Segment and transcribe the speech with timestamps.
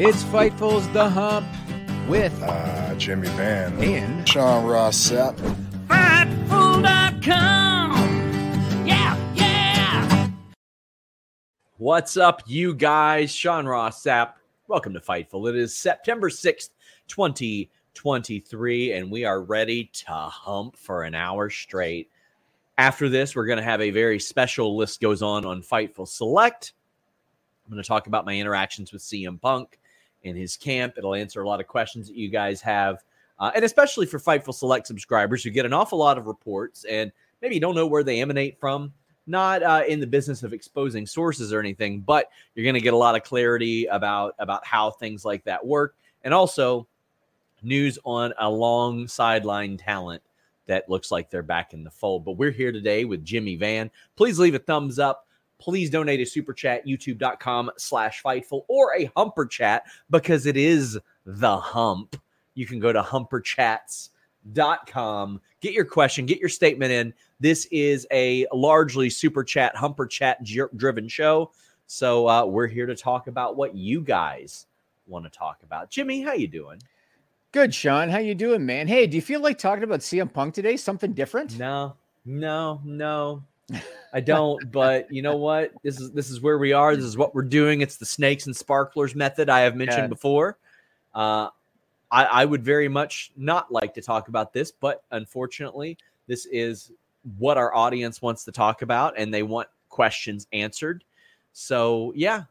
[0.00, 1.44] It's Fightful's The Hump
[2.08, 5.36] with uh, Jimmy Van and Sean Ross Sapp.
[5.88, 6.86] Fightful.com.
[8.86, 10.30] Yeah, yeah.
[11.78, 13.34] What's up, you guys?
[13.34, 14.34] Sean Ross Sapp.
[14.68, 15.48] Welcome to Fightful.
[15.48, 16.70] It is September 6th,
[17.08, 22.08] 2023, and we are ready to hump for an hour straight.
[22.78, 26.72] After this, we're going to have a very special list goes on on Fightful Select.
[27.66, 29.76] I'm going to talk about my interactions with CM Punk
[30.28, 30.94] in his camp.
[30.96, 33.02] It'll answer a lot of questions that you guys have,
[33.38, 37.10] uh, and especially for Fightful Select subscribers who get an awful lot of reports and
[37.42, 38.92] maybe you don't know where they emanate from.
[39.26, 42.94] Not uh, in the business of exposing sources or anything, but you're going to get
[42.94, 46.86] a lot of clarity about about how things like that work, and also
[47.62, 50.22] news on a long sideline talent
[50.66, 52.24] that looks like they're back in the fold.
[52.24, 53.90] But we're here today with Jimmy Van.
[54.16, 55.26] Please leave a thumbs up
[55.58, 60.96] please donate a super chat youtube.com slash fightful or a humper chat because it is
[61.26, 62.16] the hump.
[62.54, 67.12] You can go to humperchats.com get your question get your statement in.
[67.40, 70.44] This is a largely super chat humper chat
[70.76, 71.52] driven show.
[71.86, 74.66] So uh, we're here to talk about what you guys
[75.06, 75.90] want to talk about.
[75.90, 76.82] Jimmy how you doing?
[77.52, 78.10] Good sean.
[78.10, 78.88] How you doing man?
[78.88, 81.58] Hey do you feel like talking about cm punk today something different?
[81.58, 81.94] No
[82.24, 83.42] no no
[84.12, 85.72] I don't, but you know what?
[85.82, 86.96] This is this is where we are.
[86.96, 87.82] This is what we're doing.
[87.82, 90.06] It's the snakes and sparklers method I have mentioned yeah.
[90.08, 90.58] before.
[91.14, 91.48] Uh,
[92.10, 96.92] I, I would very much not like to talk about this, but unfortunately, this is
[97.36, 101.04] what our audience wants to talk about, and they want questions answered.
[101.52, 102.44] So yeah,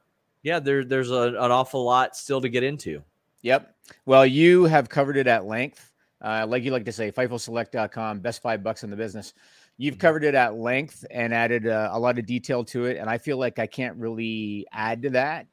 [0.44, 3.02] yeah, there, there's a, an awful lot still to get into.
[3.42, 3.74] Yep.
[4.06, 5.92] Well, you have covered it at length.
[6.22, 9.34] Uh, like you like to say, FightfulSelect.com, best five bucks in the business.
[9.78, 10.02] You've mm-hmm.
[10.02, 13.18] covered it at length and added uh, a lot of detail to it, and I
[13.18, 15.48] feel like I can't really add to that.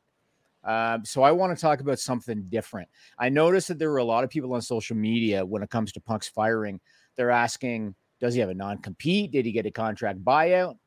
[0.64, 2.88] Um, so I want to talk about something different.
[3.18, 5.92] I noticed that there were a lot of people on social media when it comes
[5.92, 6.80] to Punk's firing.
[7.16, 9.30] They're asking, does he have a non-compete?
[9.30, 10.78] Did he get a contract buyout?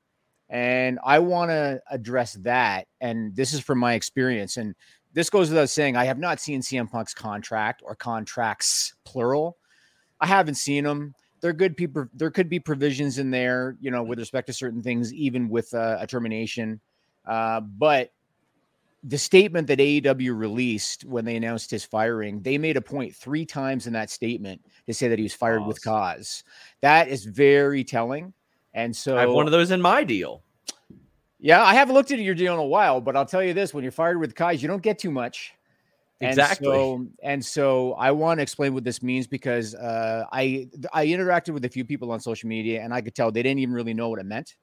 [0.49, 2.87] And I want to address that.
[3.01, 4.57] And this is from my experience.
[4.57, 4.73] And
[5.13, 9.57] this goes without saying, I have not seen CM Punk's contract or contracts plural.
[10.19, 14.03] I haven't seen them there could be there could be provisions in there, you know,
[14.03, 16.79] with respect to certain things, even with uh, a termination.
[17.25, 18.11] Uh, but
[19.03, 23.45] the statement that AEW released when they announced his firing, they made a point three
[23.45, 26.43] times in that statement to say that he was fired with cause.
[26.81, 28.33] That is very telling.
[28.73, 30.43] And so I have one of those in my deal.
[31.39, 33.73] Yeah, I haven't looked at your deal in a while, but I'll tell you this:
[33.73, 35.53] when you're fired with cause, you don't get too much.
[36.19, 36.67] Exactly.
[36.67, 41.05] And so, and so I want to explain what this means because uh, I I
[41.05, 43.75] interacted with a few people on social media and I could tell they didn't even
[43.75, 44.55] really know what it meant.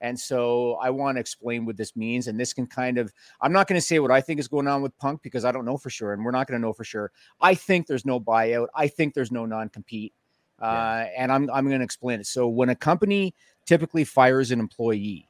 [0.00, 2.28] And so I want to explain what this means.
[2.28, 4.68] And this can kind of, I'm not going to say what I think is going
[4.68, 6.12] on with Punk because I don't know for sure.
[6.12, 7.10] And we're not going to know for sure.
[7.40, 8.68] I think there's no buyout.
[8.74, 10.12] I think there's no non compete.
[10.60, 11.04] Uh.
[11.16, 12.26] And I'm, I'm going to explain it.
[12.26, 13.34] So when a company
[13.66, 15.28] typically fires an employee,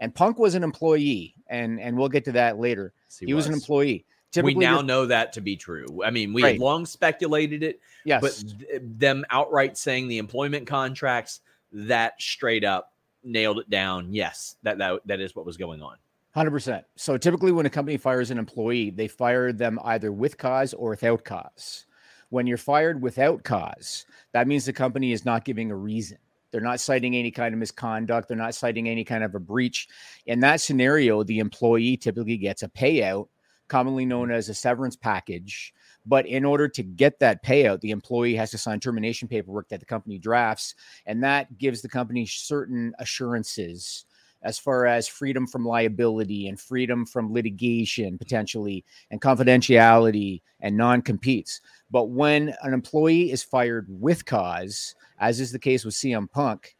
[0.00, 3.44] and Punk was an employee, and, and we'll get to that later, he, he was.
[3.44, 4.04] was an employee
[4.44, 6.02] we now know that to be true.
[6.04, 6.58] I mean, we right.
[6.58, 7.80] long speculated it.
[8.04, 8.20] Yes.
[8.20, 11.40] But th- them outright saying the employment contracts
[11.72, 12.92] that straight up
[13.22, 14.12] nailed it down.
[14.12, 15.96] Yes, that that, that is what was going on.
[16.36, 16.84] 100%.
[16.96, 20.90] So typically, when a company fires an employee, they fire them either with cause or
[20.90, 21.86] without cause.
[22.28, 26.18] When you're fired without cause, that means the company is not giving a reason.
[26.50, 28.28] They're not citing any kind of misconduct.
[28.28, 29.88] They're not citing any kind of a breach.
[30.26, 33.28] In that scenario, the employee typically gets a payout,
[33.68, 35.72] commonly known as a severance package.
[36.04, 39.80] But in order to get that payout, the employee has to sign termination paperwork that
[39.80, 40.74] the company drafts.
[41.04, 44.06] And that gives the company certain assurances
[44.42, 51.60] as far as freedom from liability and freedom from litigation potentially and confidentiality and non-competes
[51.90, 56.75] but when an employee is fired with cause as is the case with CM Punk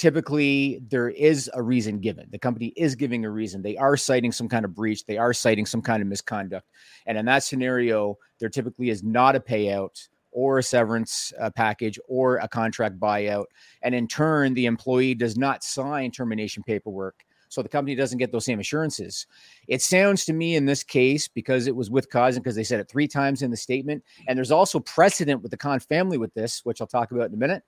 [0.00, 4.32] typically there is a reason given the company is giving a reason they are citing
[4.32, 6.66] some kind of breach they are citing some kind of misconduct
[7.04, 11.98] and in that scenario there typically is not a payout or a severance uh, package
[12.08, 13.46] or a contract buyout.
[13.82, 17.24] And in turn, the employee does not sign termination paperwork.
[17.48, 19.26] So the company doesn't get those same assurances.
[19.66, 22.62] It sounds to me in this case, because it was with cause and because they
[22.62, 26.16] said it three times in the statement, and there's also precedent with the Khan family
[26.16, 27.64] with this, which I'll talk about in a minute.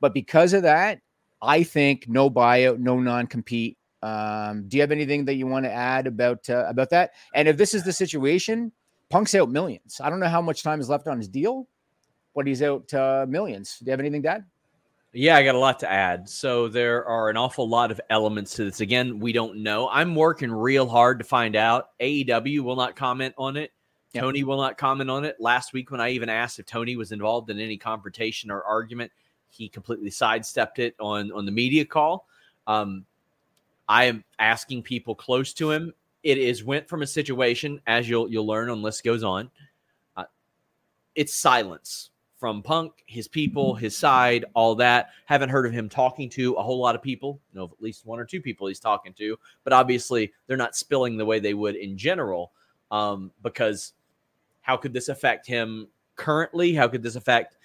[0.00, 1.00] But because of that,
[1.40, 3.76] I think no buyout, no non-compete.
[4.02, 7.12] Um, do you have anything that you want to add about uh, about that?
[7.34, 8.72] And if this is the situation,
[9.10, 10.00] Punk's out millions.
[10.02, 11.66] I don't know how much time is left on his deal,
[12.34, 13.78] but he's out uh, millions.
[13.78, 14.44] Do you have anything to add?
[15.12, 16.28] Yeah, I got a lot to add.
[16.28, 18.80] So there are an awful lot of elements to this.
[18.80, 19.88] Again, we don't know.
[19.88, 21.88] I'm working real hard to find out.
[22.00, 23.72] AEW will not comment on it.
[24.12, 24.22] Yep.
[24.22, 25.36] Tony will not comment on it.
[25.40, 29.10] Last week, when I even asked if Tony was involved in any confrontation or argument,
[29.50, 32.26] he completely sidestepped it on on the media call.
[32.66, 33.04] Um,
[33.88, 35.92] I am asking people close to him.
[36.22, 39.50] It is went from a situation, as you'll you'll learn on list goes on.
[40.16, 40.24] Uh,
[41.14, 45.10] it's silence from Punk, his people, his side, all that.
[45.26, 47.40] Haven't heard of him talking to a whole lot of people.
[47.52, 50.56] You know of at least one or two people he's talking to, but obviously they're
[50.56, 52.52] not spilling the way they would in general.
[52.90, 53.92] Um, because
[54.60, 56.74] how could this affect him currently?
[56.74, 57.56] How could this affect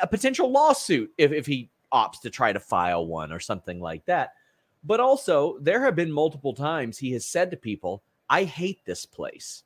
[0.00, 4.04] a potential lawsuit if, if he opts to try to file one or something like
[4.06, 4.34] that?
[4.84, 9.06] But also, there have been multiple times he has said to people, I hate this
[9.06, 9.64] place.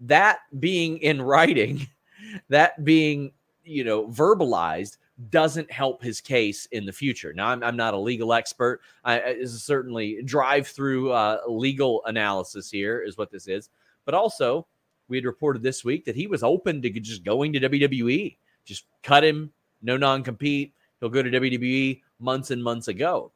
[0.00, 1.86] That being in writing,
[2.48, 3.32] that being
[3.64, 4.98] you know verbalized
[5.30, 7.32] doesn't help his case in the future.
[7.32, 8.80] Now, I'm, I'm not a legal expert.
[9.04, 13.68] I certainly drive through uh, legal analysis here is what this is.
[14.04, 14.66] But also,
[15.08, 18.36] we had reported this week that he was open to just going to WWE.
[18.64, 20.74] Just cut him, no non compete.
[21.00, 23.32] He'll go to WWE months and months ago.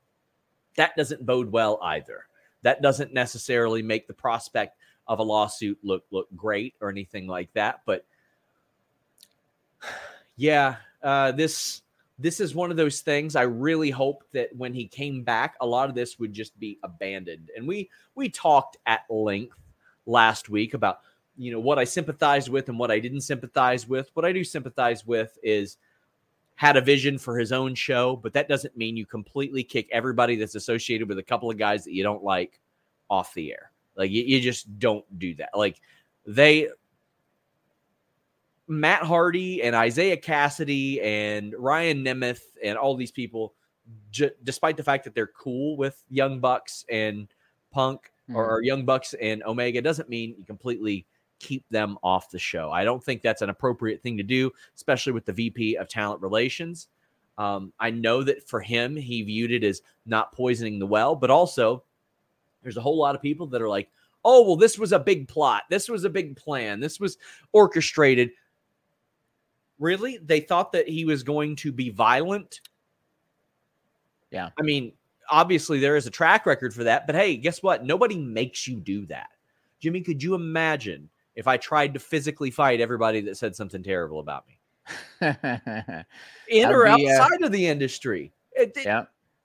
[0.77, 2.27] That doesn't bode well either.
[2.63, 4.77] That doesn't necessarily make the prospect
[5.09, 7.81] of a lawsuit look look great or anything like that.
[7.87, 8.05] But
[10.37, 11.83] yeah, uh, this
[12.19, 13.37] this is one of those things.
[13.37, 16.79] I really hope that when he came back, a lot of this would just be
[16.83, 17.51] abandoned.
[17.57, 19.59] And we we talked at length
[20.07, 21.01] last week about
[21.37, 24.11] you know what I sympathized with and what I didn't sympathize with.
[24.15, 25.77] What I do sympathize with is
[26.55, 30.37] had a vision for his own show, but that doesn't mean you completely kick everybody
[30.37, 32.61] that's associated with a couple of guys that you don't like
[33.11, 33.71] off the air.
[33.97, 35.51] Like you, you just don't do that.
[35.55, 35.81] Like
[36.27, 36.69] they
[38.69, 43.55] Matt Hardy and Isiah Kassidy and Ryan Nemeth and all these people,
[44.11, 47.29] j- despite the fact that they're cool with Young Bucks and
[47.71, 48.37] Punk Mm-hmm.
[48.37, 51.07] or, or Young Bucks and Omega, doesn't mean you completely
[51.39, 52.71] keep them off the show.
[52.71, 56.23] I don't think that's an appropriate thing to do, especially with the VP of Talent
[56.23, 56.89] Relations.
[57.39, 61.31] Um, I know that for him, he viewed it as not poisoning the well, but
[61.31, 61.83] also
[62.63, 63.91] there's a whole lot of people that are like,
[64.25, 65.65] oh, well, this was a big plot.
[65.71, 66.81] This was a big plan.
[66.81, 67.19] This was
[67.53, 68.31] orchestrated.
[69.79, 70.19] Really?
[70.19, 72.61] They thought that he was going to be violent?
[74.31, 74.51] Yeah.
[74.59, 74.93] I mean,
[75.31, 77.85] obviously there is a track record for that, but hey, guess what?
[77.85, 79.29] Nobody makes you do that.
[79.79, 84.21] Jimmy, could you imagine if I tried to physically fight everybody that said something terrible
[84.21, 84.59] about me?
[86.49, 88.33] In or be, uh, outside of the industry.
[88.53, 89.05] It, it- yeah.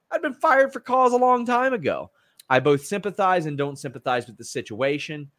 [0.10, 2.12] I've been fired for cause a long time ago.
[2.50, 5.32] I both sympathize and don't sympathize with the situation.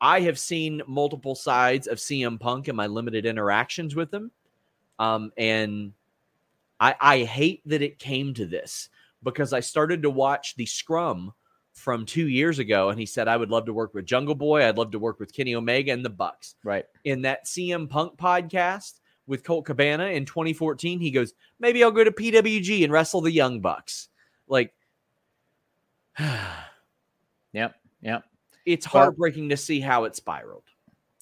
[0.00, 4.32] I have seen multiple sides of CM Punk in my limited interactions with him.
[4.98, 5.92] Um, and
[6.80, 8.88] I, I hate that it came to this
[9.22, 11.32] because I started to watch the scrum
[11.74, 14.64] from two years ago, and he said, I would love to work with Jungle Boy.
[14.66, 16.84] I'd love to work with Kenny Omega and the Bucks Right.
[17.04, 22.04] in that CM Punk podcast with Colt Cabana in 2014, he goes, maybe I'll go
[22.04, 24.08] to PWG and wrestle the Young Bucks.
[24.48, 24.72] Like,
[27.52, 27.74] Yep.
[28.02, 28.24] Yep.
[28.66, 30.64] it's Well- heartbreaking to see how it spiraled.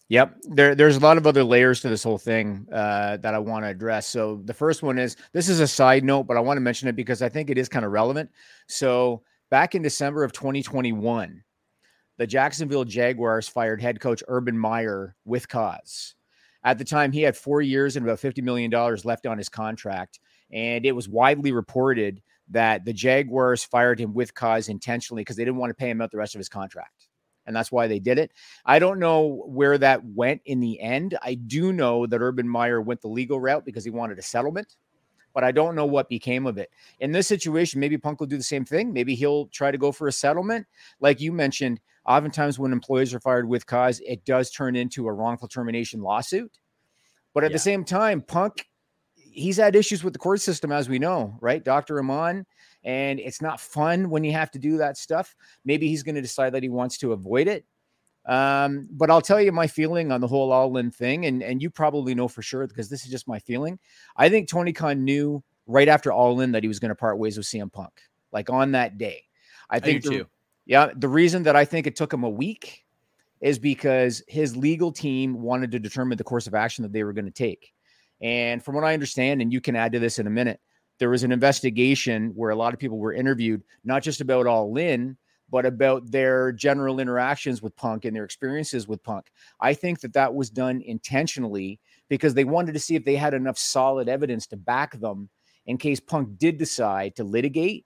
[0.08, 0.36] Yep.
[0.42, 3.64] There, there's a lot of other layers to this whole thing uh, that I want
[3.64, 4.06] to address.
[4.06, 6.86] So the first one is this is a side note, but I want to mention
[6.88, 8.30] it because I think it is kind of relevant.
[8.66, 11.44] So back in December of 2021,
[12.16, 16.14] the Jacksonville Jaguars fired head coach Urban Meyer with cause.
[16.64, 18.70] At the time, he had four years and about $50 million
[19.04, 20.20] left on his contract.
[20.50, 25.44] And it was widely reported that the Jaguars fired him with cause intentionally because they
[25.44, 27.08] didn't want to pay him out the rest of his contract.
[27.44, 28.30] And that's why they did it.
[28.64, 31.18] I don't know where that went in the end.
[31.20, 34.76] I do know that Urban Meyer went the legal route because he wanted a settlement,
[35.34, 36.70] but I don't know what became of it.
[37.00, 38.92] In this situation, maybe Punk will do the same thing.
[38.92, 40.66] Maybe he'll try to go for a settlement.
[41.00, 45.12] Like you mentioned, oftentimes when employees are fired with cause, it does turn into a
[45.12, 46.58] wrongful termination lawsuit.
[47.34, 47.54] But at Yeah.
[47.56, 48.68] the same time, Punk,
[49.14, 51.64] he's had issues with the court system, as we know, right?
[51.64, 51.98] Dr.
[51.98, 52.44] Amann.
[52.84, 55.34] And it's not fun when you have to do that stuff.
[55.64, 57.64] Maybe he's going to decide that he wants to avoid it.
[58.26, 61.60] Um, but I'll tell you my feeling on the whole all in thing, and, and
[61.60, 63.78] you probably know for sure because this is just my feeling.
[64.16, 67.18] I think Tony Khan knew right after all in that he was going to part
[67.18, 67.92] ways with CM Punk,
[68.30, 69.24] like on that day.
[69.68, 70.26] I think the- too.
[70.66, 72.84] yeah, the reason that I think it took him a week
[73.40, 77.12] is because his legal team wanted to determine the course of action that they were
[77.12, 77.72] going to take.
[78.20, 80.60] And from what I understand, and you can add to this in a minute,
[80.98, 84.76] there was an investigation where a lot of people were interviewed, not just about All
[84.76, 85.16] In,
[85.52, 89.30] but about their general interactions with Punk and their experiences with Punk.
[89.60, 91.78] I think that that was done intentionally
[92.08, 95.28] because they wanted to see if they had enough solid evidence to back them
[95.66, 97.84] in case Punk did decide to litigate.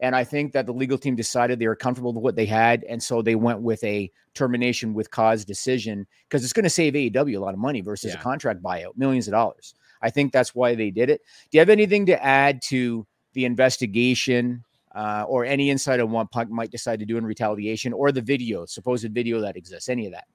[0.00, 2.82] And I think that the legal team decided they were comfortable with what they had.
[2.84, 6.94] And so they went with a termination with cause decision because it's going to save
[6.94, 8.18] AEW a lot of money versus Yeah.
[8.20, 9.74] a contract buyout, millions of dollars.
[10.00, 11.20] I think that's why they did it.
[11.50, 16.30] Do you have anything to add to the investigation uh, or any insight on what
[16.30, 19.88] Punk might decide to do in retaliation or the video, supposed video that exists?
[19.88, 20.26] Any of that?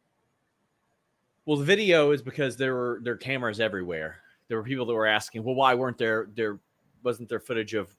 [1.45, 4.17] Well, the video is because there were there were cameras everywhere.
[4.47, 6.59] There were people that were asking, "Well, why weren't there there
[7.03, 7.95] wasn't there footage of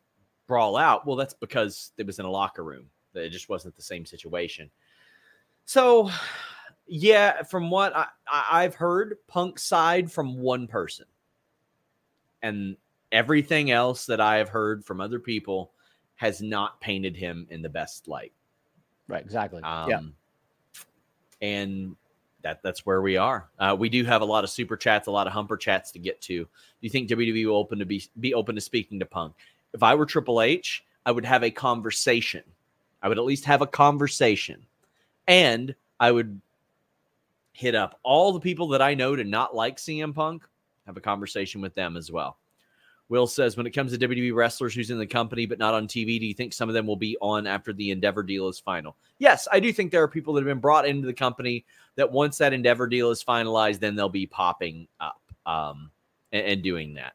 [0.46, 2.90] brawl out?" Well, that's because it was in a locker room.
[3.14, 4.70] It just wasn't the same situation.
[5.64, 6.10] So,
[6.86, 11.06] yeah, from what I, I've heard, Punk side from one person,
[12.42, 12.76] and
[13.12, 15.72] everything else that I have heard from other people
[16.18, 18.32] has not painted him in the best light.
[19.06, 19.62] Right, exactly.
[19.62, 20.00] Um, yeah.
[21.40, 21.96] And
[22.42, 23.48] that that's where we are.
[23.58, 25.98] Uh, we do have a lot of super chats, a lot of humper chats to
[25.98, 26.44] get to.
[26.44, 26.48] Do
[26.80, 29.34] you think WWE will open to be be open to speaking to Punk?
[29.72, 32.42] If I were Triple H, I would have a conversation.
[33.00, 34.66] I would at least have a conversation,
[35.28, 36.40] and I would
[37.52, 40.42] hit up all the people that I know to not like CM Punk.
[40.86, 42.38] Have a conversation with them as well.
[43.08, 45.88] Will says, when it comes to WWE wrestlers who's in the company but not on
[45.88, 48.58] TV, do you think some of them will be on after the Endeavor deal is
[48.58, 48.96] final?
[49.18, 51.64] Yes, I do think there are people that have been brought into the company
[51.96, 55.90] that once that Endeavor deal is finalized, then they'll be popping up um,
[56.32, 57.14] and, and doing that.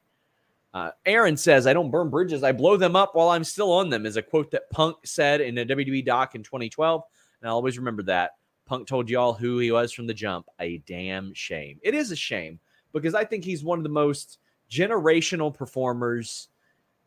[0.74, 3.92] Uh, Aaron says, I don't burn bridges, I blow them up while I'm still on
[3.92, 7.04] them, is a quote that Punk said in a WWE doc in 2012.
[7.42, 8.32] And I'll always remember that.
[8.66, 10.48] Punk told y'all who he was from the jump.
[10.60, 11.80] A damn shame.
[11.84, 12.60] It is a shame
[12.92, 14.40] because I think he's one of the most
[14.74, 16.50] generational performers.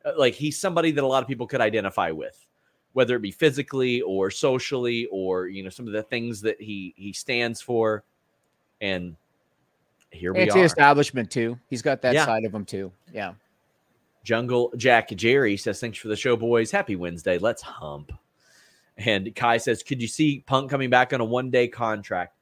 [0.04, 2.46] Uh, Like he's somebody that a lot of people could identify with,
[2.92, 6.94] whether it be physically or socially, or you know some of the things that he
[6.96, 8.04] he stands for.
[8.80, 9.16] And
[10.10, 10.42] here we are.
[10.42, 11.58] Anti-establishment too.
[11.68, 12.26] He's got that Yeah.
[12.26, 12.92] side of him too.
[13.12, 13.34] Yeah.
[14.22, 16.70] Jungle Jack Jerry says, Thanks for the show, boys.
[16.70, 17.38] Happy Wednesday.
[17.38, 18.12] Let's hump.
[18.98, 22.36] And Kai says, Could you see Punk coming back on a one day contract?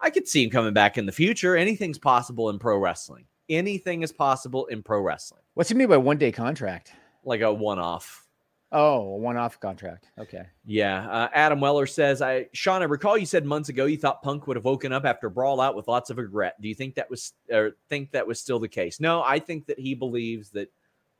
[0.00, 1.56] I could see him coming back in the future.
[1.56, 3.24] Anything's possible in pro wrestling.
[3.48, 6.92] Anything is possible in pro wrestling, What's he mean by one day contract?
[7.24, 8.24] like a one off.
[8.70, 10.10] Oh, a one-off contract.
[10.18, 10.42] Okay.
[10.66, 11.08] Yeah.
[11.08, 14.46] Uh, Adam Weller says, I Sean, I recall you said months ago you thought Punk
[14.46, 16.60] would have woken up after brawl out with lots of regret.
[16.60, 19.00] Do you think that was or think that was still the case?
[19.00, 20.70] No, I think that he believes that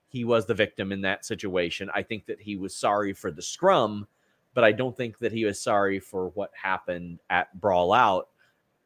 [0.09, 1.89] he was the victim in that situation.
[1.95, 4.07] I think that he was sorry for the scrum,
[4.53, 8.29] but I don't think that he was sorry for what happened at brawl out.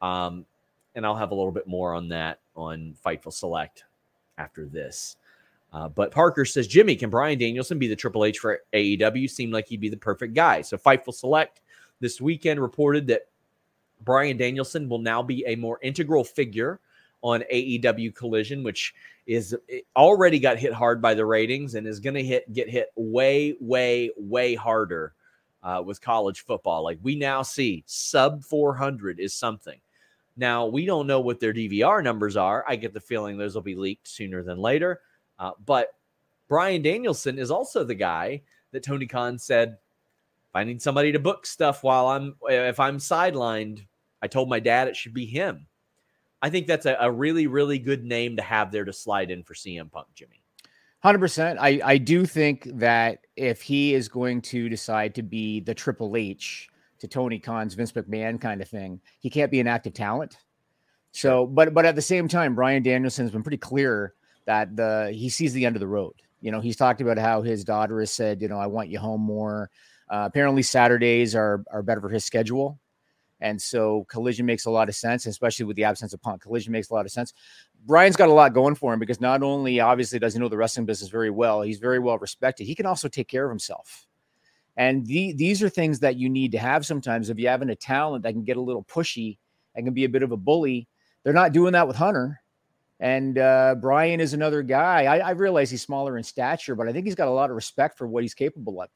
[0.01, 0.47] Um,
[0.95, 3.85] and I'll have a little bit more on that on Fightful Select
[4.39, 5.17] after this.
[5.73, 9.29] Uh, but Parker says, Jimmy, can Bryan Danielson be the Triple H for AEW?
[9.29, 10.61] Seemed like he'd be the perfect guy.
[10.61, 11.63] So Fightful Select
[12.01, 13.29] this weekend reported that
[14.03, 16.81] Bryan Danielson will now be a more integral figure
[17.23, 18.95] on AEW Collision, which
[19.27, 19.57] is
[19.97, 23.55] already got hit hard by the ratings and is going to hit get hit way,
[23.61, 25.15] way, way harder
[25.63, 26.83] uh, with college football.
[26.83, 29.81] Like we now see sub 400 is something.
[30.37, 32.65] Now we don't know what their DVR numbers are.
[32.67, 35.01] I get the feeling those will be leaked sooner than later.
[35.39, 35.95] Uh, but
[36.49, 39.79] Bryan Danielson is also the guy that Tony Khan said,
[40.53, 43.87] finding somebody to book stuff while I'm if I'm sidelined.
[44.21, 45.67] I told my dad it should be him.
[46.41, 49.43] I think that's a, a really, really good name to have there to slide in
[49.43, 50.43] for CM Punk, Jimmy.
[51.03, 51.59] Hundred percent.
[51.61, 56.17] I I do think that if he is going to decide to be the Triple
[56.17, 56.69] H
[57.03, 59.01] to Tony Khan's Vince McMahon kind of thing.
[59.19, 60.37] He can't be an active talent.
[61.11, 64.15] So, but but at the same time, Bryan Danielson has been pretty clear
[64.47, 66.15] that the he sees the end of the road.
[66.41, 69.01] You know, he's talked about how his daughter has said, you know, I want you
[69.01, 69.69] home more.
[70.09, 72.79] Uh, apparently, Saturdays are are better for his schedule,
[73.41, 76.43] and so Collision makes a lot of sense, especially with the absence of Punk.
[76.43, 77.35] Collision makes a lot of sense.
[77.85, 80.57] Bryan's got a lot going for him because not only obviously does he know the
[80.57, 82.65] wrestling business very well, he's very well respected.
[82.65, 84.07] He can also take care of himself.
[84.77, 87.29] And the, these are things that you need to have sometimes.
[87.29, 89.39] If you having a talent that can get a little pushy
[89.75, 90.89] and can be a bit of a bully,
[91.23, 92.41] they're not doing that with Hunter.
[93.01, 95.05] And uh, Bryan is another guy.
[95.05, 97.57] I, I realize he's smaller in stature, but I think he's got a lot of
[97.57, 98.89] respect for what he's capable of.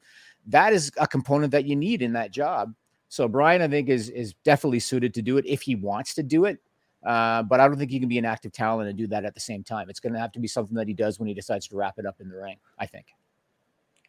[0.47, 2.73] That is a component that you need in that job.
[3.09, 6.23] So Bryan, I think, is is definitely suited to do it if he wants to
[6.23, 6.59] do it.
[7.05, 9.33] Uh, but I don't think he can be an active talent and do that at
[9.33, 9.89] the same time.
[9.89, 11.99] It's going to have to be something that he does when he decides to wrap
[11.99, 12.57] it up in the ring.
[12.79, 13.07] I think.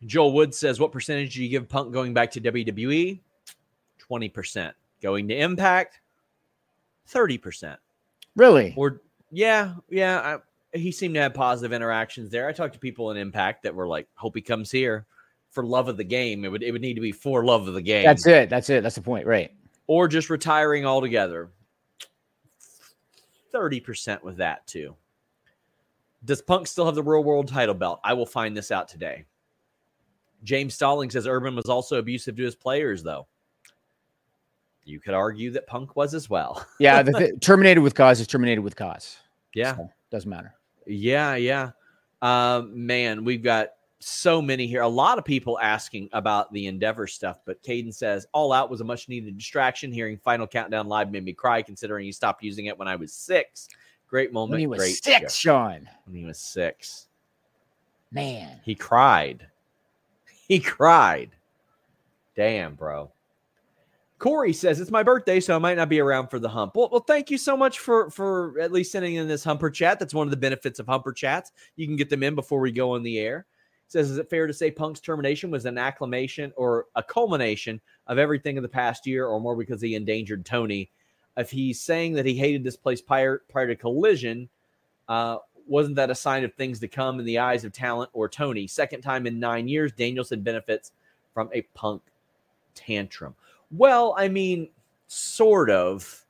[0.07, 3.21] Joel Wood says, "What percentage do you give Punk going back to WWE?
[3.99, 4.75] Twenty percent.
[5.03, 6.01] Going to Impact,
[7.07, 7.79] thirty percent.
[8.37, 8.75] Really?
[8.77, 9.01] Or
[9.31, 10.39] yeah, yeah.
[10.73, 12.47] I, he seemed to have positive interactions there.
[12.47, 15.07] I talked to people in Impact that were like, "Hope he comes here
[15.51, 17.75] for love of the game." It would it would need to be for love of
[17.75, 18.05] the game.
[18.05, 18.49] That's it.
[18.49, 18.83] That's it.
[18.83, 19.53] That's the point, right?
[19.89, 21.51] Or just retiring altogether.
[23.51, 24.95] Thirty percent with that too.
[26.25, 28.01] Does Punk still have the real world title belt?
[28.05, 29.25] I will find this out today.
[30.45, 33.27] James Stalling says Urban was also abusive to his players, though.
[34.85, 36.65] You could argue that Punk was as well.
[36.81, 39.19] yeah, the, terminated with cause is terminated with cause.
[39.55, 40.55] Yeah, so, doesn't matter.
[40.87, 41.71] Yeah, yeah.
[42.23, 44.83] Um, man, we've got so many here.
[44.83, 48.81] A lot of people asking about the Endeavor stuff, but Caden says All Out was
[48.81, 49.93] a much needed distraction.
[49.93, 53.13] Hearing Final Countdown live made me cry, considering he stopped using it when I was
[53.13, 53.69] six.
[54.09, 54.53] Great moment.
[54.53, 55.51] When he was great six, show.
[55.51, 55.89] Sean.
[56.07, 57.09] When he was six,
[58.11, 59.47] man, he cried.
[60.55, 61.31] He cried.
[62.35, 63.11] Damn, bro.
[64.19, 66.75] Corey says it's my birthday, so I might not be around for the hump.
[66.75, 69.99] Well, well, thank you so much for for at least sending in this humper chat.
[69.99, 71.53] That's one of the benefits of humper chats.
[71.77, 73.47] You can get them in before we go on the air.
[73.87, 78.19] says, is it fair to say Punk's termination was an acclamation or a culmination of
[78.19, 80.91] everything in the past year, or more because he endangered Tony?
[81.37, 84.49] If he's saying that he hated this place prior prior to Collision,
[85.09, 88.29] uh, wasn't that a sign of things to come in the eyes of talent or
[88.29, 88.67] Tony?
[88.67, 90.93] Second time in nine years, Danielson benefits
[91.35, 92.03] from a punk
[92.75, 93.35] tantrum.
[93.71, 94.69] Well, I mean,
[95.09, 96.25] sort of,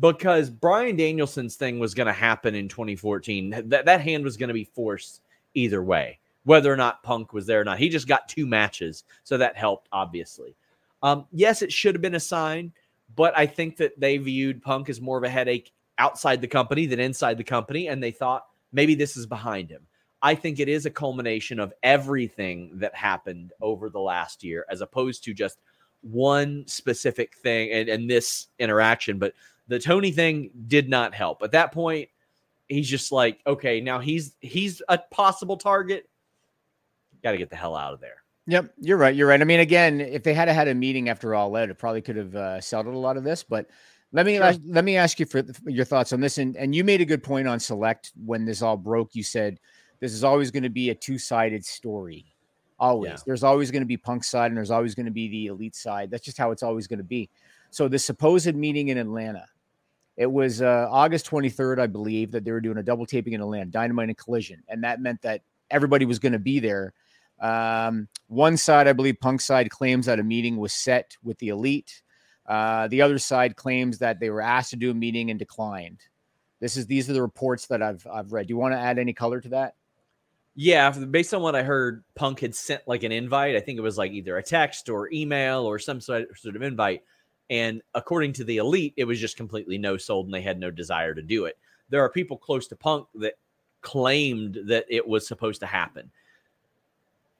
[0.00, 3.64] because Bryan Danielson's thing was going to happen in 2014.
[3.66, 5.22] That, that hand was going to be forced
[5.54, 7.78] either way, whether or not Punk was there or not.
[7.78, 10.54] He just got two matches, so that helped, obviously.
[11.02, 12.72] Um, yes, it should have been a sign,
[13.16, 16.86] but I think that they viewed Punk as more of a headache outside the company
[16.86, 19.86] than inside the company, and they thought, maybe this is behind him.
[20.20, 24.80] I think it is a culmination of everything that happened over the last year, as
[24.80, 25.60] opposed to just
[26.02, 29.18] one specific thing and, and this interaction.
[29.18, 29.34] But
[29.68, 31.42] the Tony thing did not help.
[31.42, 32.08] At that point,
[32.68, 36.08] he's just like, okay, now he's he's a possible target.
[37.22, 38.22] Got to get the hell out of there.
[38.46, 39.14] Yep, you're right.
[39.14, 39.40] You're right.
[39.40, 42.16] I mean, again, if they had had a meeting after all that, it probably could
[42.16, 43.42] have uh, settled a lot of this.
[43.42, 43.68] But
[44.12, 44.54] let me sure.
[44.66, 46.38] let me ask you for your thoughts on this.
[46.38, 49.14] And and you made a good point on select when this all broke.
[49.14, 49.58] You said
[50.00, 52.24] this is always going to be a two sided story.
[52.80, 53.10] Always.
[53.10, 53.18] Yeah.
[53.26, 55.74] There's always going to be punk side and there's always going to be the elite
[55.74, 56.10] side.
[56.10, 57.28] That's just how it's always going to be.
[57.70, 59.46] So the supposed meeting in Atlanta,
[60.16, 63.40] it was uh, August 23rd, I believe, that they were doing a double taping in
[63.40, 66.92] Atlanta, Dynamite and Collision, and that meant that everybody was going to be there.
[67.40, 71.48] Um, one side, I believe, Punk side claims that a meeting was set with the
[71.48, 72.02] elite.
[72.48, 76.00] Uh, the other side claims that they were asked to do a meeting and declined.
[76.60, 78.48] This is these are the reports that I've I've read.
[78.48, 79.74] Do you want to add any color to that?
[80.60, 83.54] Yeah, based on what I heard, Punk had sent like an invite.
[83.54, 87.04] I think it was like either a text or email or some sort of invite.
[87.48, 90.72] And according to the elite, it was just completely no sold and they had no
[90.72, 91.56] desire to do it.
[91.90, 93.34] There are people close to Punk that
[93.82, 96.10] claimed that it was supposed to happen.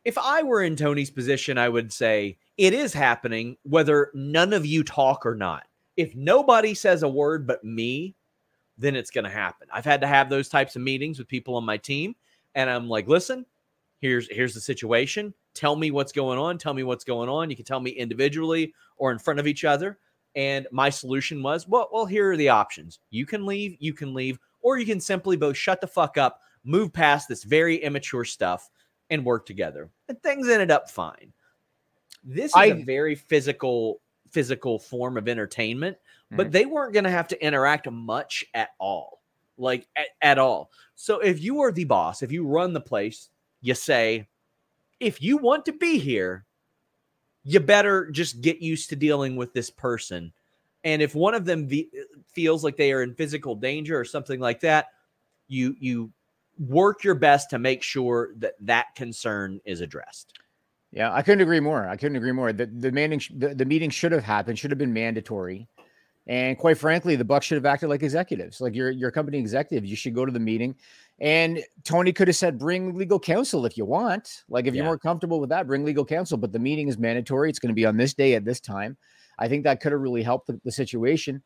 [0.09, 4.65] If I were in Tony's position, I would say, it is happening whether none of
[4.65, 5.67] you talk or not.
[5.99, 8.15] If nobody says a word but me,
[8.79, 9.69] then it's going to happen.
[9.71, 12.17] I've had to have those types of meetings with people on my team
[12.55, 13.45] and I'm like, "Listen,
[14.01, 15.35] here's here's the situation.
[15.53, 16.57] Tell me what's going on.
[16.57, 17.51] Tell me what's going on.
[17.51, 19.99] You can tell me individually or in front of each other."
[20.35, 22.99] And my solution was, "Well, well, here are the options.
[23.11, 26.41] You can leave, you can leave, or you can simply both shut the fuck up,
[26.65, 28.71] move past this very immature stuff
[29.11, 31.33] and work together." And things ended up fine.
[32.25, 36.37] This is I, a very physical physical form of entertainment, mm-hmm.
[36.37, 39.23] but they weren't going to have to interact much at all.
[39.61, 40.71] Like at, at all.
[40.95, 43.29] So if you are the boss, if you run the place,
[43.61, 44.29] you say,
[45.01, 46.45] if you want to be here,
[47.43, 50.33] you better just get used to dealing with this person.
[50.85, 51.91] And if one of them ve-
[52.33, 54.87] feels like they are in physical danger or something like that,
[55.49, 56.13] you you
[56.59, 60.39] work your best to make sure that that concern is addressed.
[60.91, 61.87] Yeah, I couldn't agree more.
[61.87, 62.53] I couldn't agree more.
[62.53, 65.69] The the meeting the, the meeting should have happened, should have been mandatory.
[66.27, 68.61] And quite frankly, the Bucks should have acted like executives.
[68.61, 70.75] Like you're your company executive, you should go to the meeting.
[71.21, 74.45] And Tony could have said, bring legal counsel if you want.
[74.49, 76.39] Like if you're more comfortable with that, bring legal counsel.
[76.39, 77.51] But the meeting is mandatory.
[77.51, 78.97] It's going to be on this day at this time.
[79.39, 81.43] I think that could have really helped the, the situation.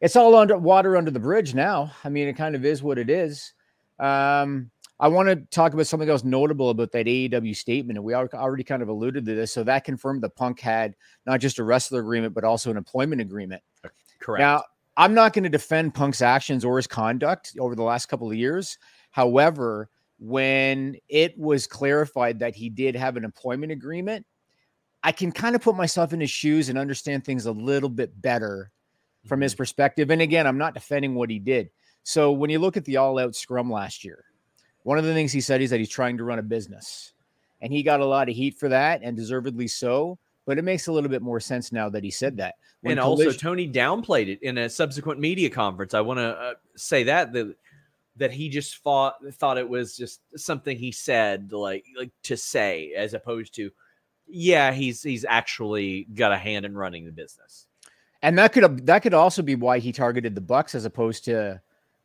[0.00, 1.92] It's all under water under the bridge now.
[2.02, 3.52] I mean, it kind of is what it is.
[3.98, 8.14] Um, I want to talk about something else notable about that AEW statement, and we
[8.14, 9.52] al- already kind of alluded to this.
[9.52, 13.20] So that confirmed the Punk had not just a wrestler agreement, but also an employment
[13.20, 13.62] agreement.
[14.18, 14.40] Correct.
[14.40, 14.64] Now,
[14.96, 18.36] I'm not going to defend Punk's actions or his conduct over the last couple of
[18.36, 18.78] years.
[19.10, 24.26] However, when it was clarified that he did have an employment agreement,
[25.04, 28.20] I can kind of put myself in his shoes and understand things a little bit
[28.20, 28.72] better
[29.26, 30.10] from his perspective.
[30.10, 31.70] And again, I'm not defending what he did.
[32.08, 34.24] So when you look at the all out scrum last year,
[34.82, 37.12] one of the things he said is that he's trying to run a business.
[37.60, 40.18] And he got a lot of heat for that, and deservedly so.
[40.46, 42.54] But it makes a little bit more sense now that he said that.
[42.80, 45.92] When and also Tony downplayed it in a subsequent media conference.
[45.92, 47.54] I want to uh, say that that
[48.16, 52.94] that he just thought thought it was just something he said like like to say
[52.96, 53.70] as opposed to
[54.26, 57.66] yeah, he's he's actually got a hand in running the business.
[58.22, 61.60] and that could that could also be why he targeted the Bucks as opposed to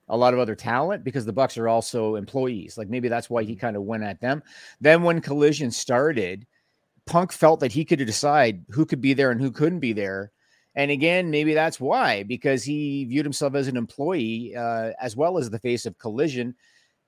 [0.10, 2.78] a lot of other talent because the Bucks are also employees.
[2.78, 4.44] Like maybe that's why he kind of went at them.
[4.82, 6.46] Then when Collision started,
[7.06, 10.32] Punk felt that he could decide who could be there and who couldn't be there.
[10.76, 15.38] And again, maybe that's why because he viewed himself as an employee uh, as well
[15.38, 16.56] as the face of Collision.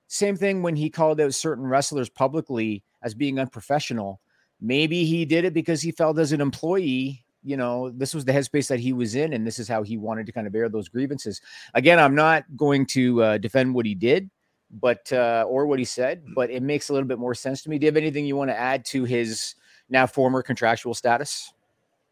[0.08, 4.20] Same thing when he called out certain wrestlers publicly as being unprofessional.
[4.60, 8.32] Maybe he did it because he felt as an employee, you know, this was the
[8.32, 10.68] headspace that he was in, and this is how he wanted to kind of air
[10.68, 11.40] those grievances.
[11.74, 14.28] Again, I'm not going to uh, defend what he did,
[14.70, 17.70] but uh, or what he said, but it makes a little bit more sense to
[17.70, 17.78] me.
[17.78, 19.54] Do you have anything you want to add to his
[19.88, 21.52] now former contractual status?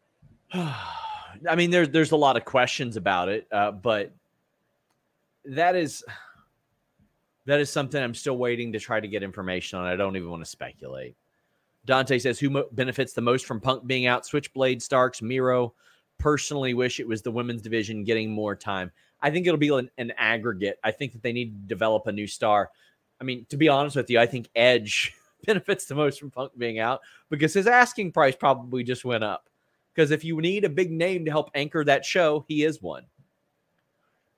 [0.53, 4.13] I mean, there's there's a lot of questions about it, uh, but
[5.43, 6.01] that is
[7.45, 9.85] that is something I'm still waiting to try to get information on.
[9.85, 11.17] I don't even want to speculate.
[11.85, 14.25] Dante says, "Who mo- benefits the most from Punk being out?
[14.25, 15.73] Switchblade, Starks, Miro.
[16.17, 18.91] Personally, wish it was the women's division getting more time.
[19.21, 20.79] I think it'll be an, an aggregate.
[20.83, 22.71] I think that they need to develop a new star.
[23.19, 25.13] I mean, to be honest with you, I think Edge
[25.45, 29.49] benefits the most from Punk being out because his asking price probably just went up.
[29.93, 33.05] Because if you need a big name to help anchor that show, he is one.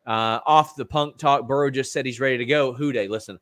[0.05, 2.71] Uh, off the Punk talk, Burrow just said he's ready to go.
[2.73, 3.07] Who Dey?
[3.07, 3.39] Listen,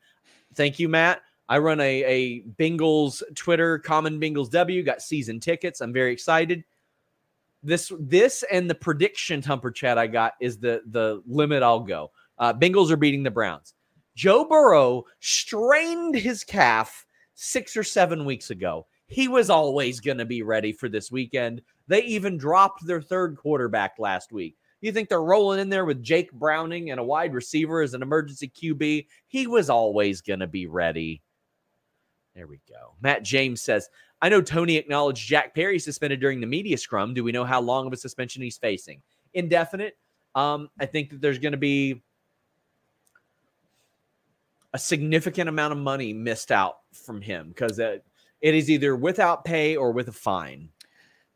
[0.55, 1.21] thank you, Matt.
[1.47, 4.83] I run a, a Bengals Twitter, Common Bengals W.
[4.83, 5.81] Got season tickets.
[5.81, 6.63] I'm very excited.
[7.61, 12.11] This this and the prediction Humper chat I got is the the limit I'll go.
[12.37, 13.73] Uh, Bengals are beating the Browns.
[14.15, 18.87] Joe Burrow strained his calf six or seven weeks ago.
[19.07, 21.61] He was always going to be ready for this weekend.
[21.87, 24.57] They even dropped their third quarterback last week.
[24.81, 28.01] You think they're rolling in there with Jake Browning and a wide receiver as an
[28.01, 29.07] emergency QB?
[29.27, 31.21] He was always going to be ready.
[32.35, 32.95] There we go.
[33.01, 33.89] Matt James says,
[34.21, 37.13] I know Tony acknowledged Jack Perry suspended during the media scrum.
[37.13, 39.01] Do we know how long of a suspension he's facing?
[39.33, 39.97] Indefinite.
[40.35, 42.03] Um, I think that there's going to be
[44.73, 48.03] a significant amount of money missed out from him because it
[48.41, 50.69] is either without pay or with a fine.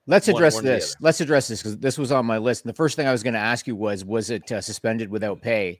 [0.05, 0.95] Let's address one the this.
[0.99, 2.65] Let's address this because this was on my list.
[2.65, 5.09] And the first thing I was going to ask you was, was it uh, suspended
[5.09, 5.79] without pay?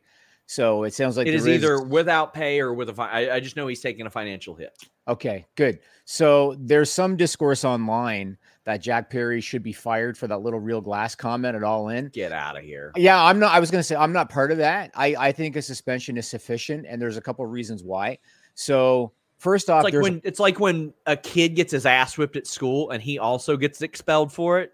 [0.50, 3.10] So it sounds like it is there either without pay or with a fine.
[3.12, 4.76] I, I just know he's taking a financial hit.
[5.08, 5.78] Okay, good.
[6.06, 10.82] So there's some discourse online that Jack Perry should be fired for that little real
[10.82, 12.08] glass comment at all in.
[12.08, 12.92] Get out of here.
[12.96, 13.54] Yeah, I'm not.
[13.54, 14.90] I was going to say I'm not part of that.
[14.96, 18.18] I I think a suspension is sufficient, and there's a couple of reasons why.
[18.56, 22.38] So first off, It's like when it's like when a kid gets his ass whipped
[22.38, 24.72] at school and he also gets expelled for it.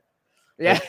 [0.57, 0.79] yeah.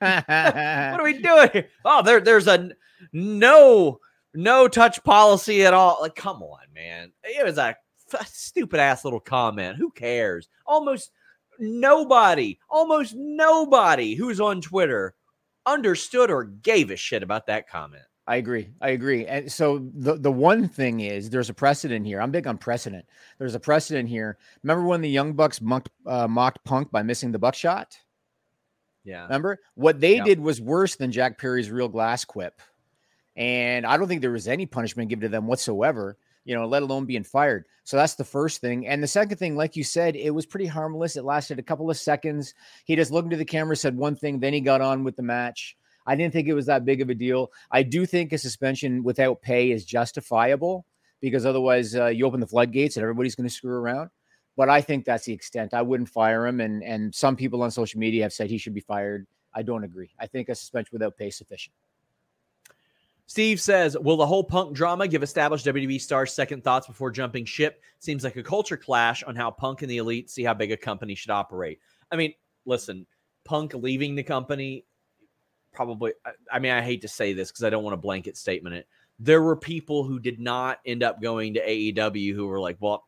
[0.00, 1.50] What are we doing?
[1.52, 1.68] here?
[1.84, 2.70] Oh, there, there's a
[3.12, 3.98] no,
[4.38, 5.98] no touch policy at all.
[6.00, 7.12] Like, come on, man.
[7.24, 7.76] It was a
[8.12, 9.76] f- stupid ass little comment.
[9.76, 10.48] Who cares?
[10.66, 11.10] Almost
[11.58, 15.14] nobody, almost nobody who's on Twitter
[15.66, 18.04] understood or gave a shit about that comment.
[18.26, 18.68] I agree.
[18.82, 19.26] I agree.
[19.26, 22.20] And so the the one thing is there's a precedent here.
[22.20, 23.06] I'm big on precedent.
[23.38, 24.36] There's a precedent here.
[24.62, 27.96] Remember when the Young Bucks mocked, uh, mocked Punk by missing the buckshot?
[29.02, 29.22] Yeah.
[29.22, 30.24] Remember what they Yeah.
[30.24, 32.60] did was worse than Jack Perry's real glass quip,
[33.38, 36.18] and I don't think there was any punishment given to them whatsoever.
[36.44, 37.66] you know, let alone being fired.
[37.84, 38.86] So that's the first thing.
[38.86, 41.16] And the second thing, like you said, it was pretty harmless.
[41.16, 42.54] It lasted a couple of seconds.
[42.86, 45.22] He just looked into the camera, said one thing, then he got on with the
[45.22, 45.76] match.
[46.06, 47.52] I didn't think it was that big of a deal.
[47.70, 50.86] I do think a suspension without pay is justifiable
[51.20, 54.08] because otherwise uh, you open the floodgates and everybody's going to screw around.
[54.56, 55.74] But I think that's the extent.
[55.74, 56.60] I wouldn't fire him.
[56.60, 59.26] And and some people on social media have said he should be fired.
[59.54, 60.10] I don't agree.
[60.18, 61.74] I think a suspension without pay is sufficient.
[63.28, 67.44] Steve says, "Will the whole Punk drama give established WWE stars second thoughts before jumping
[67.44, 67.82] ship?
[67.98, 70.78] Seems like a culture clash on how Punk and the Elite see how big a
[70.78, 71.78] company should operate."
[72.10, 72.32] I mean,
[72.64, 73.06] listen,
[73.44, 74.86] Punk leaving the company
[75.72, 76.14] probably.
[76.50, 78.88] I, mean, I hate to say this because I don't want to blanket statement it.
[79.18, 83.06] There were people who did not end up going to AEW who were like, "Well,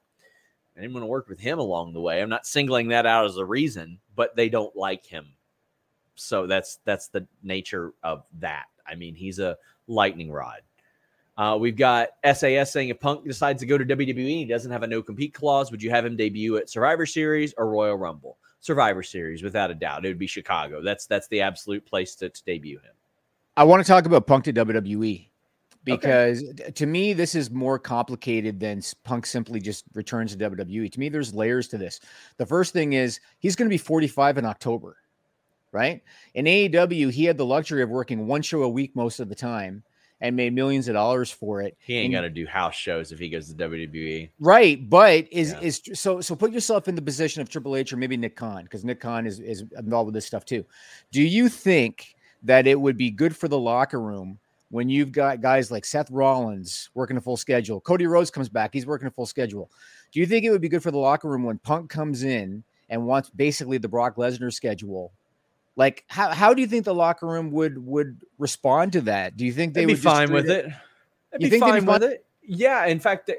[0.76, 3.24] I didn't want to work with him along the way." I'm not singling that out
[3.24, 5.32] as a reason, but they don't like him.
[6.14, 8.66] So that's that's the nature of that.
[8.86, 9.56] I mean, he's a
[9.90, 10.60] lightning rod.
[11.36, 14.82] Uh, we've got SAS saying if Punk decides to go to WWE, he doesn't have
[14.82, 15.70] a no compete clause.
[15.70, 18.36] Would you have him debut at Survivor Series or Royal Rumble?
[18.60, 20.04] Survivor Series, without a doubt.
[20.04, 20.82] It would be Chicago.
[20.82, 22.92] That's that's the absolute place to, to debut him.
[23.56, 25.28] I want to talk about Punk to WWE
[25.84, 26.70] because okay.
[26.72, 30.92] to me this is more complicated than Punk simply just returns to WWE.
[30.92, 32.00] To me, there's layers to this.
[32.36, 34.98] The first thing is he's going to be 45 in October
[35.72, 36.02] right?
[36.34, 39.34] In AEW, he had the luxury of working one show a week most of the
[39.34, 39.82] time
[40.20, 41.76] and made millions of dollars for it.
[41.80, 44.30] He ain't got to do house shows if he goes to WWE.
[44.38, 45.60] Right, but is yeah.
[45.60, 48.64] is so so put yourself in the position of Triple H or maybe Nick Khan
[48.64, 50.64] because Nick Khan is is involved with this stuff too.
[51.10, 54.38] Do you think that it would be good for the locker room
[54.70, 58.70] when you've got guys like Seth Rollins working a full schedule, Cody Rhodes comes back,
[58.72, 59.70] he's working a full schedule.
[60.12, 62.62] Do you think it would be good for the locker room when Punk comes in
[62.88, 65.12] and wants basically the Brock Lesnar schedule
[65.76, 69.36] like, how, how do you think the locker room would would respond to that?
[69.36, 70.66] Do you think they They'd would be fine with it?
[71.32, 72.24] They'd you be fine with it.
[72.42, 72.86] Yeah.
[72.86, 73.30] In fact,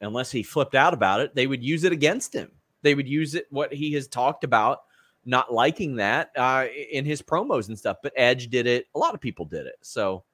[0.00, 2.50] unless he flipped out about it, they would use it against him.
[2.82, 4.82] They would use it what he has talked about
[5.28, 7.98] not liking that uh, in his promos and stuff.
[8.02, 8.86] But Edge did it.
[8.94, 9.76] A lot of people did it.
[9.82, 10.24] So,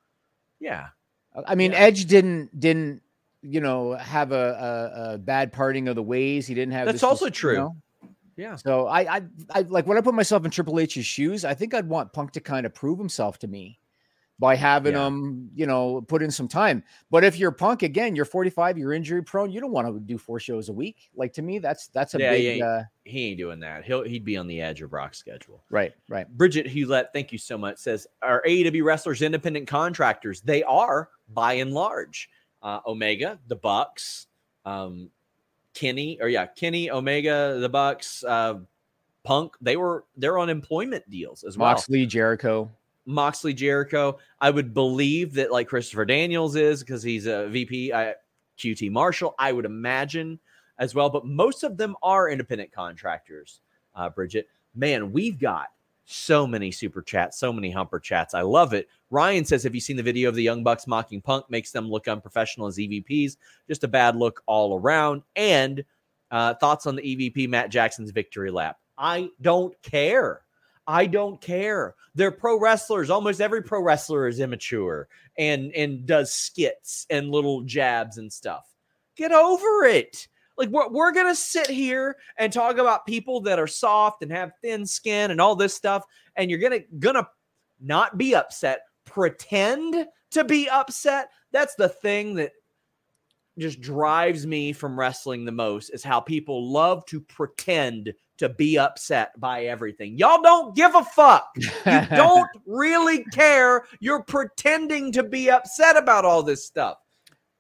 [0.61, 0.89] yeah.
[1.47, 1.79] I mean, yeah.
[1.79, 3.03] Edge didn't didn't
[3.43, 6.47] you know have a, a, a, bad parting of the ways.
[6.47, 6.87] He didn't have.
[6.87, 7.53] That's also true.
[7.53, 7.77] You know?
[8.37, 8.57] Yeah.
[8.57, 11.75] So I, I, I like when I put myself in Triple H's shoes, I think
[11.75, 13.79] I'd want Punk to kind of prove himself to me
[14.39, 15.07] by having yeah.
[15.07, 16.83] him, you know, put in some time.
[17.11, 20.19] But if you're Punk again, you're 45, you're injury prone, you don't want to do
[20.19, 21.11] four shows a week.
[21.15, 22.41] Like to me, that's that's a yeah, big.
[22.41, 23.85] He ain't, uh, he ain't doing that.
[23.85, 25.63] He'll he'd be on the edge of Brock's schedule.
[25.71, 26.29] Right, right.
[26.37, 27.79] Bridget Hewlett, thank you so much.
[27.79, 30.41] Says are AEW wrestlers independent contractors?
[30.41, 32.29] They are by and large.
[32.63, 34.27] Uh, Omega, the Bucks,
[34.65, 35.11] um,
[35.75, 38.55] Kenny or yeah, Kenny, Omega, the Bucks, uh,
[39.25, 41.71] Punk, they were they're on employment deals as well.
[41.71, 42.71] Moxley, Jericho.
[43.07, 44.19] Moxley, Jericho.
[44.41, 47.93] I would believe that like Christopher Daniels is because he's a VP.
[47.93, 48.15] I,
[48.59, 50.39] QT Marshall, I would imagine
[50.79, 51.11] as well.
[51.11, 53.61] But most of them are independent contractors.
[53.95, 55.69] Uh, Bridget, man, we've got
[56.05, 58.35] so many super chats, so many humper chats.
[58.35, 58.89] I love it.
[59.11, 61.49] Ryan says, Have you seen the video of the Young Bucks mocking Punk?
[61.49, 63.37] Makes them look unprofessional as EVPs.
[63.69, 65.23] Just a bad look all around.
[65.37, 65.85] And
[66.31, 68.79] uh, thoughts on the EVP Matt Jackson's victory lap?
[68.99, 70.43] I don't care.
[70.87, 71.95] I don't care.
[72.15, 73.11] They're pro wrestlers.
[73.11, 78.67] Almost every pro wrestler is immature and and does skits and little jabs and stuff.
[79.17, 80.29] Get over it.
[80.57, 84.53] Like we're, we're gonna sit here and talk about people that are soft and have
[84.63, 86.05] thin skin and all this stuff,
[86.37, 87.29] and you're gonna gonna
[87.81, 91.29] not be upset, pretend to be upset.
[91.53, 92.53] That's the thing that
[93.59, 98.79] just drives me from wrestling the most is how people love to pretend to be
[98.79, 100.19] upset by everything.
[100.19, 101.49] Y'all don't give a fuck.
[101.57, 101.71] You
[102.11, 103.85] don't really care.
[104.01, 106.99] You're pretending to be upset about all this stuff.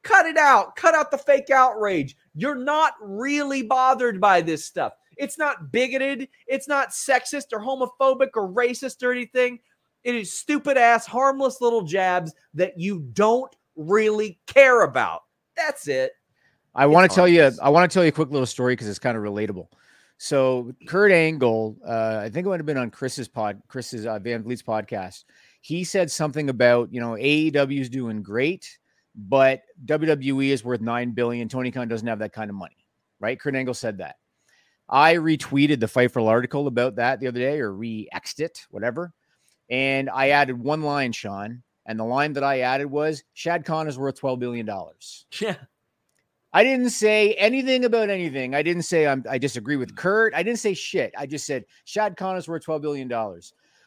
[0.04, 0.76] Cut it out.
[0.76, 2.16] Cut out the fake outrage.
[2.34, 4.92] You're not really bothered by this stuff.
[5.16, 6.28] It's not bigoted.
[6.46, 9.58] It's not sexist or homophobic or racist or anything.
[10.04, 15.22] It is stupid ass, harmless little jabs that you don't really care about.
[15.56, 16.12] That's it.
[16.74, 17.50] I want to tell you.
[17.62, 19.68] I want to tell you a quick little story because it's kind of relatable.
[20.18, 24.18] So Kurt Angle, uh, I think it would have been on Chris's pod, Chris's uh,
[24.18, 25.24] Van Vliet's podcast.
[25.60, 28.78] He said something about you know AEW is doing great,
[29.14, 31.48] but WWE is worth nine billion.
[31.48, 32.86] Tony Khan doesn't have that kind of money,
[33.20, 33.38] right?
[33.38, 34.16] Kurt Angle said that.
[34.88, 39.12] I retweeted the Fightful article about that the other day, or re-exed it, whatever.
[39.70, 43.88] And I added one line, Sean, and the line that I added was Shad Khan
[43.88, 44.68] is worth $12 billion.
[45.40, 45.56] Yeah.
[46.52, 48.54] I didn't say anything about anything.
[48.54, 49.96] I didn't say I'm, I disagree with mm.
[49.96, 50.34] Kurt.
[50.34, 51.12] I didn't say shit.
[51.18, 53.08] I just said Shad Khan is worth $12 billion.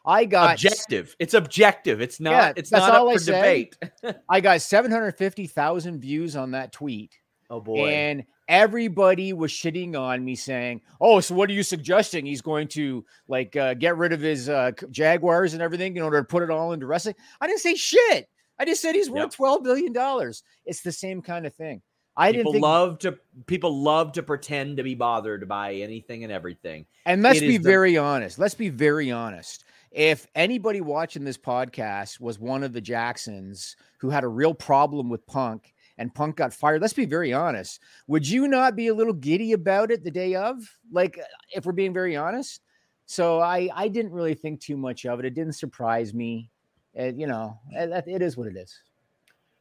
[0.08, 1.15] I got objective.
[1.20, 2.02] It's objective.
[2.02, 2.32] It's not.
[2.32, 3.70] Yeah, it's not all up I for said.
[4.02, 4.17] debate.
[4.30, 7.12] I got 750,000 views on that tweet.
[7.50, 7.88] Oh boy.
[7.89, 12.26] And everybody was shitting on me saying, "Oh, so what are you suggesting?
[12.26, 16.20] He's going to like uh, get rid of his uh, Jaguars and everything in order
[16.20, 18.28] to put it all into wrestling?" I didn't say shit.
[18.60, 19.32] I just said he's worth Yep.
[19.34, 20.43] 12 billion dollars.
[20.65, 21.82] It's the same kind of thing.
[22.17, 26.24] I people didn't think love to people love to pretend to be bothered by anything
[26.24, 26.86] and everything.
[27.06, 28.39] And let's It be the- very honest.
[28.39, 29.63] Let's be very honest.
[29.91, 35.10] If anybody watching this podcast was one of the Jacksons who had a real problem
[35.10, 37.80] with Punk and Punk got fired, let's be very honest.
[38.08, 40.58] Would you not be a little giddy about it the day of?
[40.91, 41.19] Like,
[41.52, 42.62] if we're being very honest.
[43.06, 45.26] So I, I didn't really think too much of it.
[45.26, 46.52] It didn't surprise me.
[46.93, 48.78] It, you know, it, it is what it is.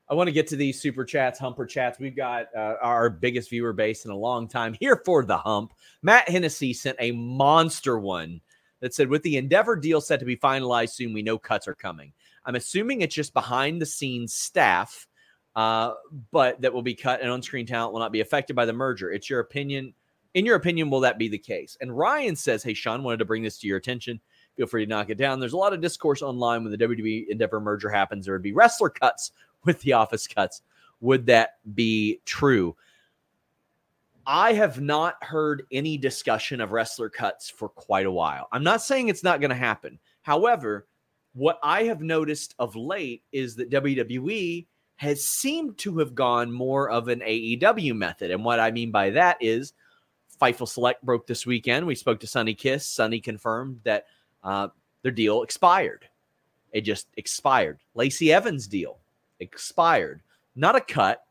[0.08, 1.98] I want to get to these super chats, humper chats.
[1.98, 5.72] We've got uh, our biggest viewer base in a long time here for the hump.
[6.02, 8.40] Matt Hennessy sent a monster one
[8.80, 11.74] that said, with the Endeavor deal set to be finalized soon, we know cuts are
[11.74, 12.12] coming.
[12.44, 15.06] I'm assuming it's just behind the scenes staff,
[15.56, 15.94] uh,
[16.30, 18.72] but that will be cut and on screen talent will not be affected by the
[18.72, 19.10] merger.
[19.10, 19.94] It's your opinion.
[20.34, 21.76] In your opinion, will that be the case?
[21.80, 24.20] And Ryan says, Hey, Sean, wanted to bring this to your attention.
[24.56, 25.40] Feel free to knock it down.
[25.40, 28.24] There's a lot of discourse online when the WWE Endeavor merger happens.
[28.24, 29.32] There would be wrestler cuts
[29.64, 30.62] with the office cuts.
[31.00, 32.76] Would that be true?
[34.26, 38.48] I have not heard any discussion of wrestler cuts for quite a while.
[38.50, 39.98] I'm not saying it's not going to happen.
[40.22, 40.86] However,
[41.34, 46.90] what I have noticed of late is that WWE has seemed to have gone more
[46.90, 48.30] of an AEW method.
[48.30, 49.74] And what I mean by that is
[50.40, 51.86] Fightful Select broke this weekend.
[51.86, 52.86] We spoke to Sonny Kiss.
[52.86, 54.06] Sonny confirmed that
[54.42, 54.68] uh,
[55.02, 56.08] their deal expired.
[56.72, 57.78] It just expired.
[57.94, 58.98] Lacey Evans' deal
[59.40, 60.22] expired.
[60.56, 61.24] Not a cut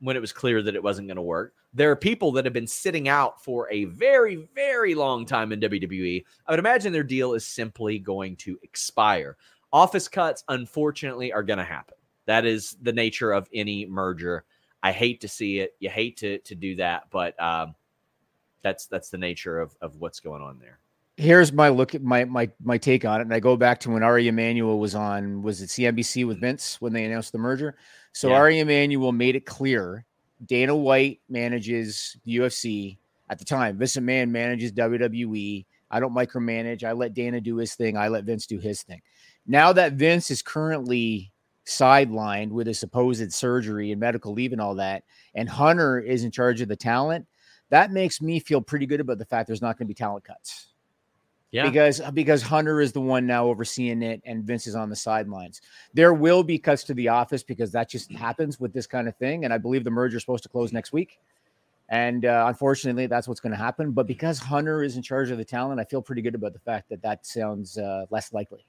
[0.00, 1.54] when it was clear that it wasn't going to work.
[1.74, 5.60] There are people that have been sitting out for a very, very long time in
[5.60, 6.24] WWE.
[6.46, 9.36] I would imagine their deal is simply going to expire.
[9.72, 11.96] Office cuts, unfortunately, are going to happen.
[12.26, 14.44] That is the nature of any merger.
[14.84, 15.74] I hate to see it.
[15.80, 17.74] You hate to to do that, but um,
[18.62, 20.78] that's that's the nature of of what's going on there.
[21.16, 23.90] Here's my look at my my my take on it, and I go back to
[23.90, 25.42] when Ari Emanuel was on.
[25.42, 27.76] Was it CNBC with Vince when they announced the merger?
[28.12, 28.36] So Yeah.
[28.36, 30.04] Ari Emanuel made it clear
[30.46, 33.78] Dana White manages the UFC at the time.
[33.78, 35.64] Vince McMahon manages WWE.
[35.90, 36.84] I don't micromanage.
[36.84, 37.96] I let Dana do his thing.
[37.96, 39.00] I let Vince do his thing.
[39.46, 41.32] Now that Vince is currently
[41.66, 45.04] sidelined with his supposed surgery and medical leave and all that,
[45.34, 47.26] and Hunter is in charge of the talent,
[47.70, 50.24] that makes me feel pretty good about the fact there's not going to be talent
[50.24, 50.73] cuts
[51.54, 54.96] Yeah, because because Hunter is the one now overseeing it and Vince is on the
[54.96, 55.60] sidelines.
[55.92, 59.16] There will be cuts to the office because that just happens with this kind of
[59.18, 59.44] thing.
[59.44, 61.20] And I believe the merger is supposed to close next week.
[61.90, 63.92] And uh, unfortunately, that's what's going to happen.
[63.92, 66.58] But because Hunter is in charge of the talent, I feel pretty good about the
[66.58, 68.66] fact that that sounds uh, less likely.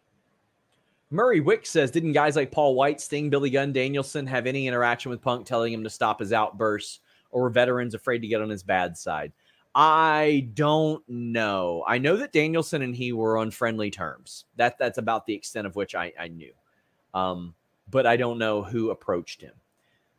[1.09, 5.09] Murray Wick says, didn't guys like Paul White, Sting, Billy Gunn, Danielson have any interaction
[5.09, 6.99] with Punk telling him to stop his outbursts,
[7.31, 9.31] or were veterans afraid to get on his bad side?
[9.75, 11.83] I don't know.
[11.85, 14.45] I know that Danielson and he were on friendly terms.
[14.55, 16.53] That that's about the extent of which I, I knew.
[17.13, 17.53] Um,
[17.91, 19.51] but I don't know who approached him.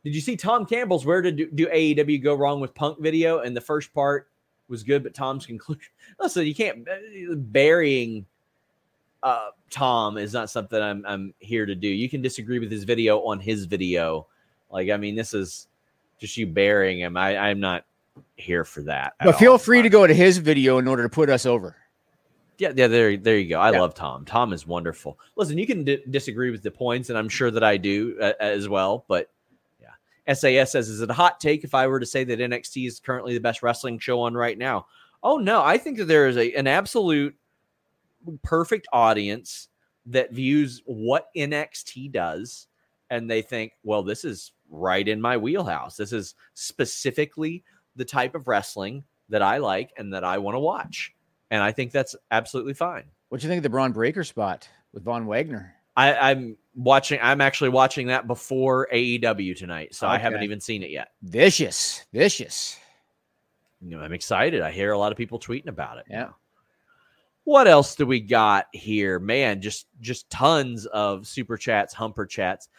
[0.03, 3.39] Did you see Tom Campbell's Where Did do, do AEW Go Wrong with Punk video?
[3.39, 4.29] And the first part
[4.67, 5.91] was good, but Tom's conclusion.
[6.19, 8.27] Listen, you can't uh, burying
[9.23, 11.87] uh, Tom is not something I'm I'm here to do.
[11.87, 14.27] You can disagree with his video on his video.
[14.71, 15.67] Like, I mean, this is
[16.19, 17.17] just you burying him.
[17.17, 17.85] I, I'm not
[18.35, 19.13] here for that.
[19.23, 19.57] But feel all.
[19.57, 21.75] free to go to his video in order to put us over.
[22.57, 23.59] Yeah, yeah, there, there you go.
[23.59, 23.81] I Yeah.
[23.81, 24.25] love Tom.
[24.25, 25.19] Tom is wonderful.
[25.35, 28.33] Listen, you can di- disagree with the points, and I'm sure that I do uh,
[28.39, 29.05] as well.
[29.07, 29.29] But
[29.79, 32.87] yeah, SAS says, "Is it a hot take if I were to say that NXT
[32.87, 34.87] is currently the best wrestling show on right now?"
[35.21, 37.35] Oh no, I think that there is a an absolute
[38.43, 39.69] perfect audience
[40.07, 42.67] that views what NXT does,
[43.11, 45.95] and they think, "Well, this is right in my wheelhouse.
[45.95, 47.63] This is specifically
[47.97, 51.13] the type of wrestling that I like and that I want to watch."
[51.51, 53.05] and I think that's absolutely fine.
[53.29, 55.73] What do you think of the Bron Breakker spot with Von Wagner?
[55.95, 57.19] I, I'm watching.
[57.21, 61.09] I'm actually watching that before AEW tonight, so I haven't even seen it yet.
[61.23, 62.77] Vicious, vicious.
[63.81, 64.61] You know, I'm excited.
[64.61, 66.05] I hear a lot of people tweeting about it.
[66.09, 66.29] Yeah.
[67.45, 69.19] What else do we got here?
[69.19, 72.69] Man, just just tons of super chats, humper chats.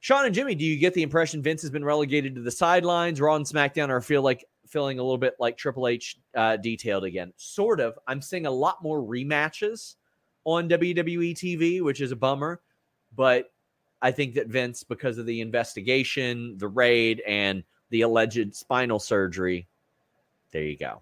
[0.00, 3.20] Sean and Jimmy, do you get the impression Vince has been relegated to the sidelines?
[3.20, 7.04] Raw and SmackDown are feel like feeling a little bit like Triple H uh, detailed
[7.04, 7.32] again.
[7.36, 7.98] Sort of.
[8.06, 9.96] I'm seeing a lot more rematches
[10.44, 12.60] on WWE TV, which is a bummer.
[13.14, 13.52] But
[14.02, 19.66] I think that Vince, because of the investigation, the raid, and the alleged spinal surgery,
[20.52, 21.00] there you go.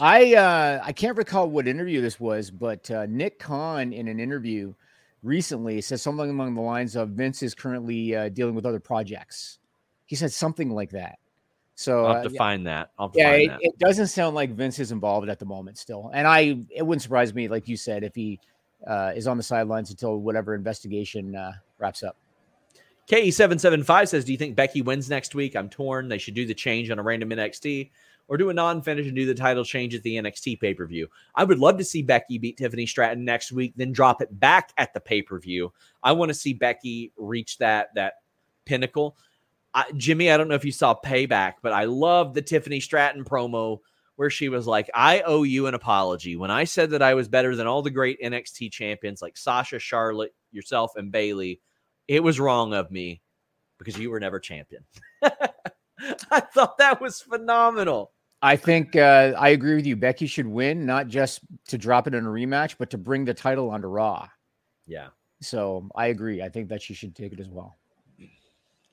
[0.00, 4.20] I uh, I can't recall what interview this was, but uh, Nick Khan in an
[4.20, 4.72] interview
[5.22, 9.58] recently says something along the lines of Vince is currently uh, dealing with other projects.
[10.06, 11.18] He said something like that.
[11.74, 12.90] So I'll have uh, to find that.
[12.98, 13.60] I'll yeah, find it, that.
[13.62, 17.02] it doesn't sound like Vince is involved at the moment still, and I it wouldn't
[17.02, 18.40] surprise me, like you said, if he
[18.86, 22.16] uh, is on the sidelines until whatever investigation uh, wraps up.
[23.08, 25.56] KE775 says, Do you think Becky wins next week?
[25.56, 26.08] I'm torn.
[26.08, 27.90] They should do the change on a random NXT
[28.28, 30.86] or do a non finish and do the title change at the NXT pay per
[30.86, 31.08] view.
[31.34, 34.72] I would love to see Becky beat Tiffany Stratton next week, then drop it back
[34.76, 35.72] at the pay per view.
[36.02, 38.14] I want to see Becky reach that that
[38.64, 39.16] pinnacle.
[39.74, 43.24] I, Jimmy, I don't know if you saw Payback, but I love the Tiffany Stratton
[43.24, 43.80] promo
[44.16, 46.34] where she was like, I owe you an apology.
[46.34, 49.78] When I said that I was better than all the great NXT champions like Sasha,
[49.78, 51.60] Charlotte, yourself, and Bayley,
[52.08, 53.20] it was wrong of me
[53.78, 54.84] because you were never champion.
[55.22, 58.10] I thought that was phenomenal.
[58.40, 59.96] I think uh, I agree with you.
[59.96, 63.34] Becky should win, not just to drop it in a rematch, but to bring the
[63.34, 64.28] title onto Raw.
[64.86, 65.08] Yeah.
[65.40, 66.40] So I agree.
[66.42, 67.76] I think that she should take it as well.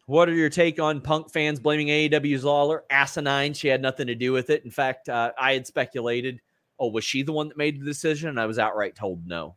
[0.07, 2.83] What are your take on Punk fans blaming AEW's Lawler?
[2.91, 3.53] Asinine.
[3.53, 4.63] She had nothing to do with it.
[4.63, 6.41] In fact, uh, I had speculated,
[6.79, 8.29] oh, was she the one that made the decision?
[8.29, 9.55] And I was outright told no.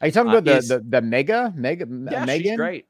[0.00, 2.42] Are you talking Uh, about the, is- the the Megha Megha Yeah, Megan?
[2.52, 2.86] she's great.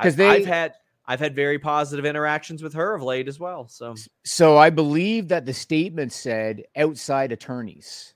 [0.00, 0.74] 'Cause I, they- I've had
[1.06, 3.68] I've had very positive interactions with her of late as well.
[3.68, 3.94] So
[4.24, 8.14] So I believe that the statement said outside attorneys.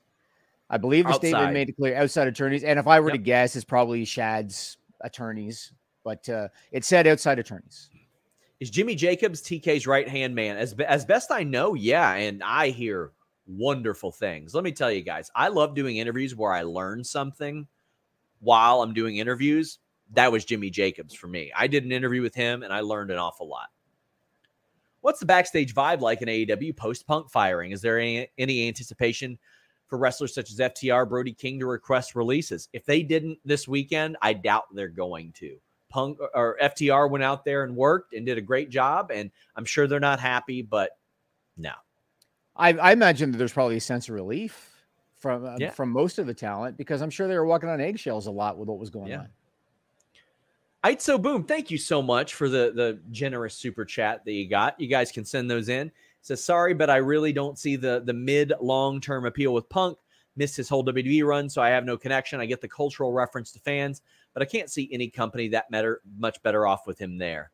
[0.69, 2.63] I believe the statement made it clear outside attorneys.
[2.63, 5.71] And if I were to guess, it's probably Shad's attorneys,
[6.03, 7.89] but uh, it said outside attorneys.
[8.59, 10.57] is Jimmy Jacobs TK's right hand man?
[10.57, 13.11] As as best I know, yeah, and I hear
[13.47, 14.53] wonderful things.
[14.53, 17.67] Let me tell you guys, I love doing interviews where I learn something
[18.39, 19.79] while I'm doing interviews.
[20.13, 21.51] That was Jimmy Jacobs for me.
[21.55, 23.67] I did an interview with him and I learned an awful lot.
[25.01, 27.71] What's the backstage vibe like in AEW post Punk firing?
[27.71, 29.37] Is there any, any anticipation
[29.87, 32.67] for wrestlers such as FTR, Brody King to request releases?
[32.73, 35.57] If they didn't this weekend, I doubt they're going to.
[35.89, 39.63] Punk or FTR went out there and worked and did a great job, and I'm
[39.63, 40.91] sure they're not happy, but
[41.55, 41.71] no.
[42.57, 44.75] I, I imagine that there's probably a sense of relief
[45.17, 45.69] from uh, Yeah.
[45.69, 48.57] from most of the talent because I'm sure they were walking on eggshells a lot
[48.57, 49.19] with what was going Yeah.
[49.19, 49.29] on.
[50.87, 54.79] Itso Boom, thank you so much for the the generous super chat that you got.
[54.79, 55.91] You guys can send those in.
[56.21, 59.97] Says sorry, but I really don't see the the mid long term appeal with Punk.
[60.37, 62.39] Missed his whole WWE run, so I have no connection.
[62.39, 64.01] I get the cultural reference to fans,
[64.33, 67.51] but I can't see any company that matter much better off with him there.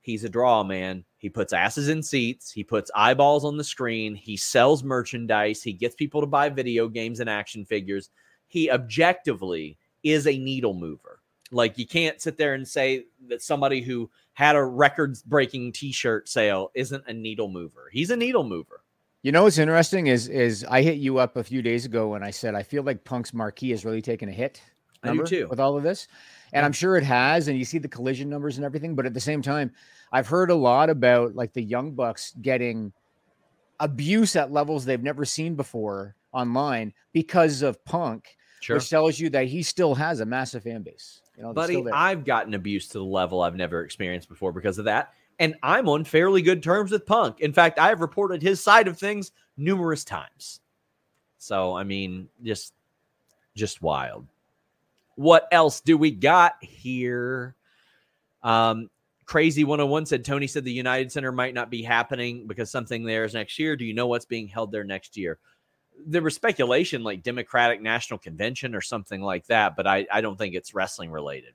[0.00, 1.04] He's a draw, man.
[1.18, 2.50] He puts asses in seats.
[2.50, 4.14] He puts eyeballs on the screen.
[4.14, 5.62] He sells merchandise.
[5.62, 8.08] He gets people to buy video games and action figures.
[8.46, 11.17] He objectively is a needle mover.
[11.50, 16.28] Like you can't sit there and say that somebody who had a records breaking t-shirt
[16.28, 17.88] sale isn't a needle mover.
[17.92, 18.82] He's a needle mover.
[19.22, 22.24] You know what's interesting is is I hit you up a few days ago and
[22.24, 24.60] I said I feel like Punk's marquee has really taken a hit.
[25.02, 25.48] I do number too.
[25.48, 26.08] With all of this,
[26.52, 27.48] and I'm sure it has.
[27.48, 29.72] And you see the collision numbers and everything, but at the same time,
[30.12, 32.92] I've heard a lot about like the young bucks getting
[33.80, 38.76] abuse at levels they've never seen before online because of Punk, Sure.
[38.76, 41.22] which tells you that he still has a massive fan base.
[41.36, 41.82] You know, Buddy.
[41.92, 45.12] I've gotten abused to the level I've never experienced before because of that.
[45.38, 47.40] And I'm on fairly good terms with Punk.
[47.40, 50.60] In fact, I've reported his side of things numerous times.
[51.38, 52.74] So, I mean, just
[53.54, 54.26] just wild.
[55.14, 57.54] What else do we got here?
[58.42, 58.90] Um,
[59.26, 63.24] Crazy 101 said Tony said the United Center might not be happening because something there
[63.24, 63.76] is next year.
[63.76, 65.38] Do you know what's being held there next year?
[66.06, 70.36] There was speculation like Democratic National Convention or something like that, but I, I don't
[70.36, 71.54] think it's wrestling related.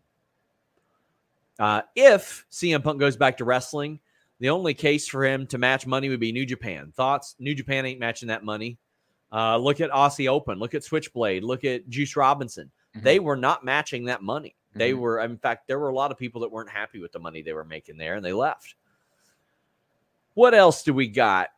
[1.59, 3.99] Uh, if CM Punk goes back to wrestling,
[4.39, 6.91] the only case for him to match money would be New Japan.
[6.95, 7.35] Thoughts?
[7.39, 8.77] New Japan ain't matching that money.
[9.31, 10.59] Uh, look at Aussie Open.
[10.59, 11.43] Look at Switchblade.
[11.43, 12.69] Look at Juice Robinson.
[12.95, 13.03] Mhm.
[13.03, 14.55] They were not matching that money.
[14.75, 14.97] They Mhm.
[14.99, 17.41] were, in fact, there were a lot of people that weren't happy with the money
[17.41, 18.75] they were making there, and they left.
[20.33, 21.49] What else do we got?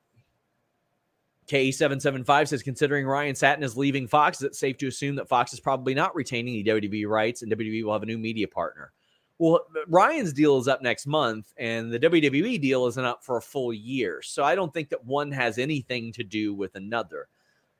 [1.47, 5.53] KE775 says, considering Ryan Satin is leaving Fox, is it safe to assume that Fox
[5.53, 8.91] is probably not retaining the WWE rights and WWE will have a new media partner?
[9.37, 13.37] Well, uh, Ryan's deal is up next month, and the WWE deal isn't up for
[13.37, 14.21] a full year.
[14.21, 17.27] So I don't think that one has anything to do with another.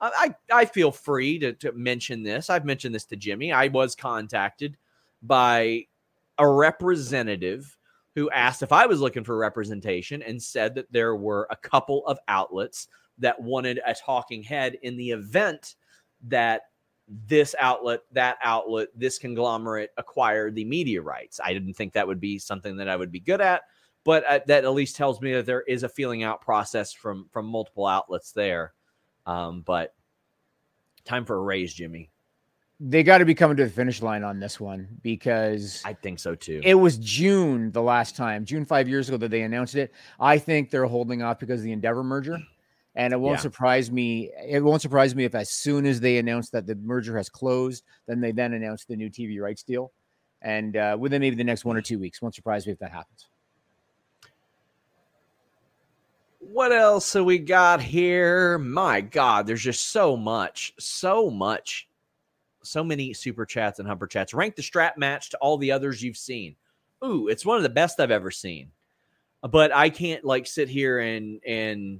[0.01, 2.49] I, I I feel free to, to mention this.
[2.49, 3.53] I've mentioned this to Jimmy.
[3.53, 4.77] I was contacted
[5.23, 5.85] by
[6.37, 7.77] a representative
[8.15, 12.05] who asked if I was looking for representation and said that there were a couple
[12.07, 12.87] of outlets
[13.19, 15.75] that wanted a talking head in the event
[16.23, 16.63] that
[17.07, 21.39] this outlet, that outlet, this conglomerate acquired the media rights.
[21.43, 23.61] I didn't think that would be something that I would be good at,
[24.03, 27.27] but uh, that at least tells me that there is a feeling out process from
[27.31, 28.73] from multiple outlets there.
[29.25, 29.93] Um, but
[31.03, 32.09] time for a raise, Jimmy.
[32.79, 36.19] They got to be coming to the finish line on this one because I think
[36.19, 36.59] so too.
[36.63, 39.93] it was June the last time, June five years ago that they announced it.
[40.19, 42.37] I think they're holding off because of the Endeavor merger.
[42.95, 43.41] And it won't Yeah.
[43.41, 44.31] surprise me.
[44.47, 47.83] It won't surprise me if, as soon as they announce that the merger has closed,
[48.07, 49.91] then they then announce the new TV rights deal.
[50.41, 52.91] And uh, within maybe the next one or two weeks, won't surprise me if that
[52.91, 53.27] happens.
[56.51, 58.57] what else have we got here?
[58.57, 61.87] My God, there's just so much, so much,
[62.63, 64.33] so many super chats and humper chats.
[64.33, 66.55] Rank the strap match to all the others you've seen.
[67.03, 68.71] Ooh, it's one of the best I've ever seen.
[69.41, 71.99] But I can't like sit here and and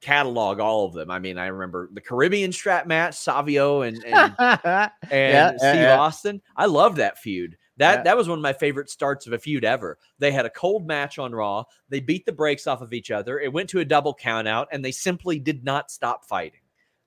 [0.00, 1.10] catalog all of them.
[1.10, 5.98] I mean, I remember the Caribbean strap match, Savio and and, and Yeah, Steve yeah.
[5.98, 6.40] Austin.
[6.56, 7.56] I love that feud.
[7.78, 8.02] That Yeah.
[8.04, 9.98] that was one of my favorite starts of a feud ever.
[10.18, 11.64] They had a cold match on Raw.
[11.88, 13.38] They beat the brakes off of each other.
[13.40, 16.60] It went to a double count out, and they simply did not stop fighting.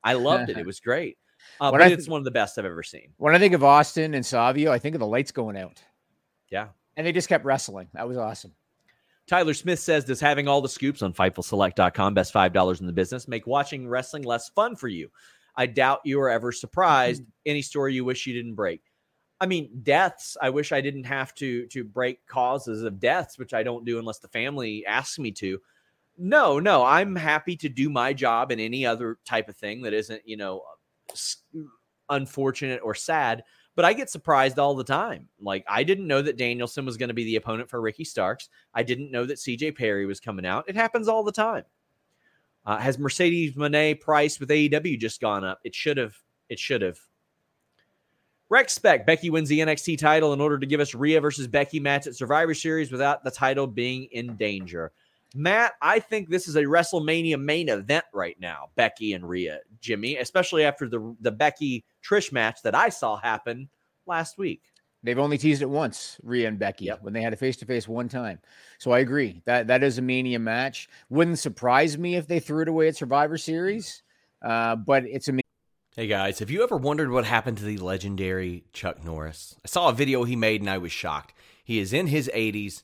[0.04, 0.58] I loved it.
[0.58, 1.18] It was great.
[1.60, 3.14] Uh, but I it's th- one of the best I've ever seen.
[3.18, 5.82] when I think of Austin and Savio, I think of the lights going out.
[6.50, 6.68] Yeah.
[6.98, 7.88] And they just kept wrestling.
[7.94, 8.54] That was awesome.
[9.28, 13.28] Tyler Smith says, Does having all the scoops on FightfulSelect.com, best $5 in the business,
[13.28, 15.10] make watching wrestling less fun for you?
[15.56, 17.24] I doubt you are ever surprised.
[17.24, 17.32] Mm-hmm.
[17.46, 18.82] Any story you wish you didn't break.
[19.40, 20.38] I mean, deaths.
[20.42, 23.98] I wish I didn't have to to break causes of deaths, which I don't do
[23.98, 25.60] unless the family asks me to.
[26.18, 29.94] No, no, I'm happy to do my job and any other type of thing that
[29.94, 30.62] isn't, you know,
[32.10, 33.44] unfortunate or sad.
[33.76, 35.28] But I get surprised all the time.
[35.40, 38.50] Like I didn't know that Danielson was going to be the opponent for Ricky Starks.
[38.74, 40.66] I didn't know that CJ Perry was coming out.
[40.68, 41.64] It happens all the time.
[42.66, 45.60] Uh, has Mercedes Moné price with AEW just gone up?
[45.64, 46.16] It should have.
[46.50, 47.00] It should have.
[48.50, 51.80] Rex Spec, Becky wins the NXT title in order to give us Rhea versus Becky
[51.80, 54.92] match at Survivor Series without the title being in danger.
[55.34, 60.18] Matt, I think this is a WrestleMania main event right now, Becky and Rhea, Jimmy,
[60.18, 63.70] especially after the the Becky Trish match that I saw happen
[64.06, 64.64] last week.
[65.04, 67.02] They've only teased it once, Rhea and Becky, Yep.
[67.02, 68.40] when they had a face to face one time.
[68.78, 70.90] So I agree that that is a mania match.
[71.10, 74.04] Wouldn't surprise me if they threw it away at Survivor Series,
[74.44, 75.40] uh, but it's a
[75.96, 79.56] Hey guys, have you ever wondered what happened to the legendary Chuck Norris?
[79.66, 81.34] I saw a video he made and I was shocked.
[81.66, 82.84] He is in his 80s,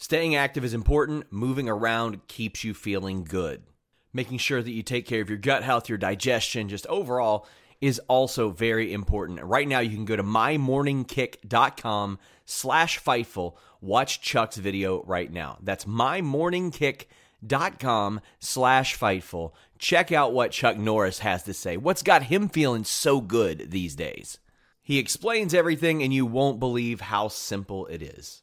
[0.00, 3.64] Staying active is important, moving around keeps you feeling good.
[4.12, 7.48] Making sure that you take care of your gut health, your digestion, just overall
[7.80, 9.42] is also very important.
[9.42, 13.56] Right now, you can go to mymorningkick.com slash Fightful.
[13.80, 15.58] Watch Chuck's video right now.
[15.62, 19.50] That's mymorningkick.com slash Fightful.
[19.80, 21.76] Check out what Chuck Norris has to say.
[21.76, 24.38] What's got him feeling so good these days?
[24.80, 28.42] He explains everything, and you won't believe how simple it is.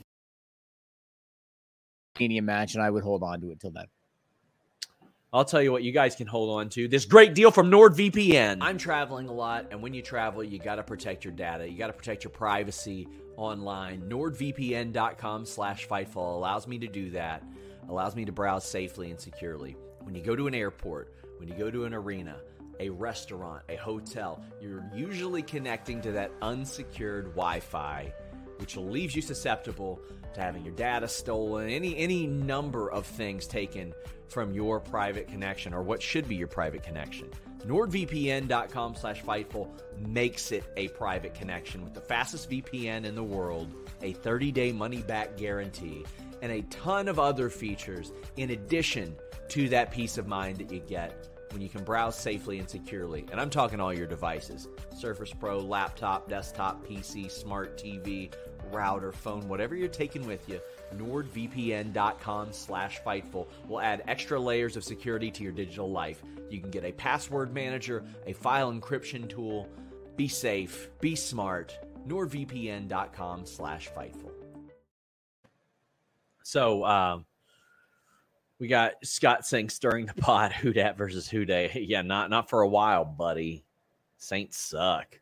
[2.19, 3.85] Mania match, and I would hold on to it till then.
[5.33, 6.89] I'll tell you what you guys can hold on to.
[6.89, 8.57] This great deal from NordVPN.
[8.59, 11.69] I'm traveling a lot, and when you travel, you got to protect your data.
[11.69, 13.07] You got to protect your privacy
[13.37, 14.09] online.
[14.09, 17.43] NordVPN.com slash Fightful allows me to do that,
[17.87, 19.77] allows me to browse safely and securely.
[20.01, 22.35] When you go to an airport, when you go to an arena,
[22.81, 28.11] a restaurant, a hotel, you're usually connecting to that unsecured Wi-Fi
[28.61, 29.99] which leaves you susceptible
[30.33, 33.93] to having your data stolen, any any number of things taken
[34.27, 37.29] from your private connection or what should be your private connection.
[37.65, 39.67] NordVPN.com slash Fightful
[39.99, 45.37] makes it a private connection with the fastest VPN in the world, a 30-day money-back
[45.37, 46.05] guarantee,
[46.41, 49.15] and a ton of other features in addition
[49.49, 53.25] to that peace of mind that you get when you can browse safely and securely.
[53.31, 54.67] And I'm talking all your devices
[54.97, 58.33] Surface Pro, laptop, desktop, PC, smart TV,
[58.71, 60.59] router, phone, whatever you're taking with you.
[60.95, 66.21] NordVPN.com slash Fightful will add extra layers of security to your digital life.
[66.49, 69.69] You can get a password manager, a file encryption tool,
[70.15, 71.77] Be safe, be smart.
[72.07, 74.31] NordVPN.com slash Fightful.
[76.43, 77.25] So, um,
[78.59, 81.85] we got Scott saying stirring the pot, Who Dat versus Who Dey.
[81.87, 83.63] Yeah, not not for a while, buddy.
[84.17, 85.19] Saints suck.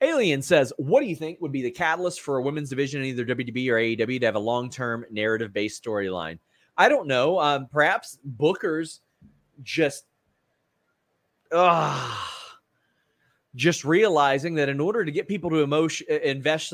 [0.00, 3.08] Alien says, What do you think would be the catalyst for a women's division in
[3.08, 6.38] either WDB or AEW to have a long term narrative based storyline?
[6.76, 7.38] I don't know.
[7.38, 9.00] Um, perhaps Booker's
[9.62, 10.04] just,
[11.52, 12.16] uh,
[13.54, 16.72] just realizing that in order to get people to emotion invest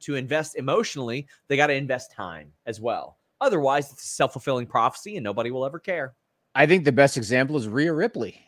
[0.00, 3.18] to invest emotionally, they got to invest time as well.
[3.40, 6.14] Otherwise, it's a self fulfilling prophecy, and nobody will ever care.
[6.54, 8.40] I think the best example is Rhea Ripley.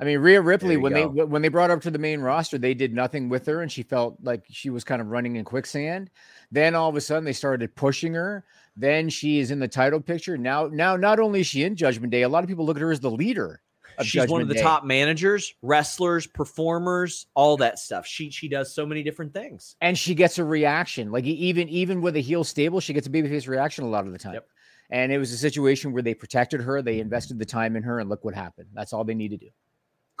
[0.00, 1.12] I mean, Rhea Ripley when go.
[1.12, 3.60] they when they brought her up to the main roster, they did nothing with her,
[3.60, 6.10] and she felt like she was kind of running in quicksand.
[6.50, 8.44] Then all of a sudden, they started pushing her.
[8.76, 10.38] Then she is in the title picture.
[10.38, 12.80] Now, now not only is she in Judgment Day, a lot of people look at
[12.80, 13.60] her as the leader.
[13.98, 14.62] Of She's one of the Day.
[14.62, 18.06] top managers, wrestlers, performers, all that stuff.
[18.06, 19.76] She she does so many different things.
[19.82, 21.12] and she gets a reaction.
[21.12, 24.12] Like even even with a heel stable, she gets a babyface reaction a lot of
[24.12, 24.34] the time.
[24.34, 24.48] Yep.
[24.92, 28.00] And it was a situation where they protected her, they invested the time in her,
[28.00, 28.68] and look what happened.
[28.72, 29.50] That's all they need to do.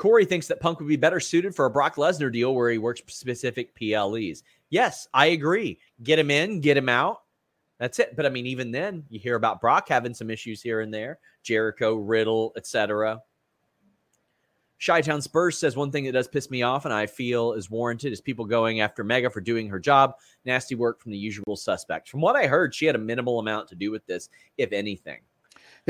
[0.00, 2.78] Corey thinks that Punk would be better suited for a Brock Lesnar deal where he
[2.78, 4.42] works specific PLEs.
[4.70, 5.78] Yes, I agree.
[6.02, 7.20] Get him in, get him out.
[7.78, 8.16] That's it.
[8.16, 11.18] But I mean, even then, you hear about Brock having some issues here and there.
[11.42, 13.20] Jericho, Riddle, etc.
[14.82, 18.14] Chi-Town Spurs says one thing that does piss me off and I feel is warranted
[18.14, 20.14] is people going after Megha for doing her job.
[20.46, 22.08] Nasty work from the usual suspects.
[22.08, 25.18] From what I heard, she had a minimal amount to do with this, if anything.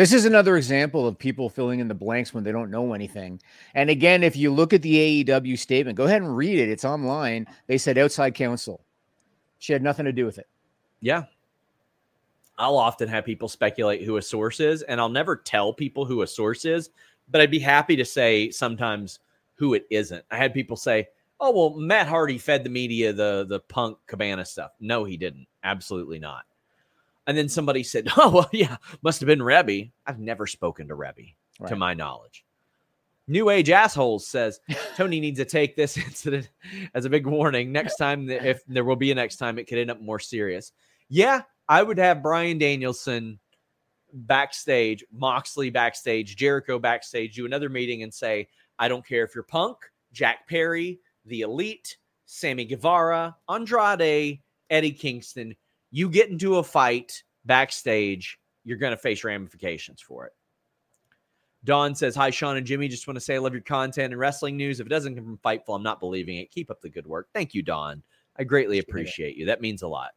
[0.01, 3.38] This is another example of people filling in the blanks when they don't know anything.
[3.74, 6.70] And again, if you look at the AEW statement, go ahead and read it.
[6.70, 7.46] It's online.
[7.66, 8.82] They said outside counsel.
[9.59, 10.48] She had nothing to do with it.
[11.03, 11.24] Yeah.
[12.57, 16.22] I'll often have people speculate who a source is, and I'll never tell people who
[16.22, 16.88] a source is,
[17.30, 19.18] but I'd be happy to say sometimes
[19.57, 20.24] who it isn't.
[20.30, 21.09] I had people say,
[21.40, 25.46] "Oh, well, Matt Hardy fed the media the the Punk Cabana stuff." No, he didn't.
[25.62, 26.46] Absolutely not.
[27.30, 30.96] And then somebody said, "Oh, well, yeah, must have been Reby." I've never spoken to
[30.96, 31.34] Reby,
[31.68, 32.44] to my knowledge.
[33.28, 34.58] New Age Assholes says
[34.96, 36.50] Tony needs to take this incident
[36.92, 37.70] as a big warning.
[37.70, 40.72] Next time, if there will be a next time, it could end up more serious.
[41.08, 43.38] Yeah, I would have Bryan Danielson
[44.12, 48.48] backstage, Moxley backstage, Jericho backstage, do another meeting and say,
[48.80, 49.76] I don't care if you're Punk,
[50.12, 55.54] Jack Perry, The Elite, Sammy Guevara, Andrade, Eddie Kingston.
[55.91, 60.32] You get into a fight backstage, you're going to face ramifications for it.
[61.64, 62.88] Don says, Hi, Sean and Jimmy.
[62.88, 64.80] Just want to say I love your content and wrestling news.
[64.80, 66.51] If it doesn't come from Fightful, I'm not believing it.
[66.51, 67.28] Keep up the good work.
[67.34, 68.03] Thank you, Don.
[68.38, 69.47] I greatly Appreciate you.
[69.47, 70.12] That means a lot.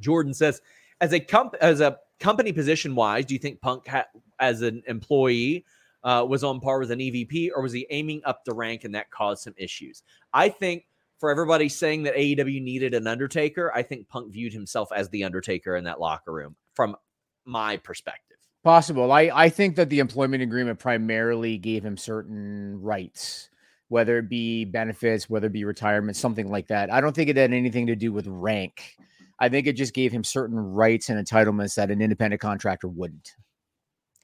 [0.00, 0.62] Jordan says,
[1.00, 4.06] as a comp- as a company position wise, do you think Punk ha-
[4.40, 5.64] as an employee
[6.02, 8.94] uh, was on par with an EVP, or was he aiming up the rank and
[8.94, 10.02] that caused some issues?
[10.32, 10.86] I think
[11.18, 15.24] for everybody saying that AEW needed an Undertaker, I think Punk viewed himself as the
[15.24, 16.96] Undertaker in that locker room from
[17.44, 18.38] my perspective.
[18.62, 19.12] Possible.
[19.12, 23.50] I, I think that the employment agreement primarily gave him certain rights,
[23.88, 26.90] whether it be benefits, whether it be retirement, something like that.
[26.90, 28.96] I don't think it had anything to do with rank.
[29.38, 33.32] I think it just gave him certain rights and entitlements that an independent contractor wouldn't.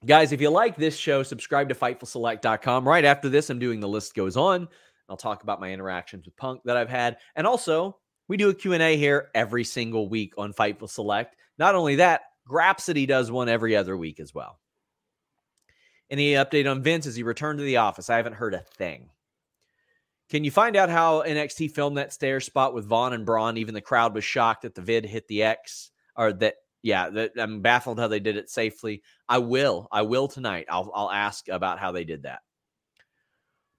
[0.06, 2.88] Guys, if you like this show, subscribe to FightfulSelect.com.
[2.88, 4.68] Right after this, I'm doing the list goes on.
[5.10, 7.18] I'll talk about my interactions with Punk that I've had.
[7.34, 7.98] And also,
[8.28, 11.36] we do a Q&A here every single week on Fightful Select.
[11.58, 14.58] Not only that, Grapsity does one every other week as well.
[16.10, 18.10] Any update on Vince as he returned to the office?
[18.10, 19.10] I haven't heard a thing.
[20.30, 23.56] Can you find out how NXT filmed that stair spot with Von and Bron?
[23.56, 27.32] Even the crowd was shocked that the vid hit the X or that yeah, that
[27.36, 29.02] I'm baffled how they did it safely.
[29.28, 29.88] I will.
[29.92, 30.66] I will tonight.
[30.68, 32.40] I'll I'll ask about how they did that.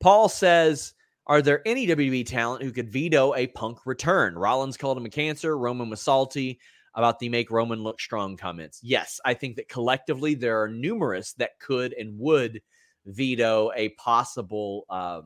[0.01, 0.93] Paul says,
[1.32, 5.09] "Are there any WWE talent who could veto a Punk return?" Rollins called him a
[5.09, 5.57] cancer.
[5.57, 6.59] Roman was salty
[6.93, 8.82] about the "make Roman look strong" comments.
[8.84, 12.61] Yes, I think that collectively there are numerous that could and would
[13.05, 15.21] veto a possible uh,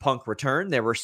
[0.00, 0.68] Punk return.
[0.68, 0.96] There were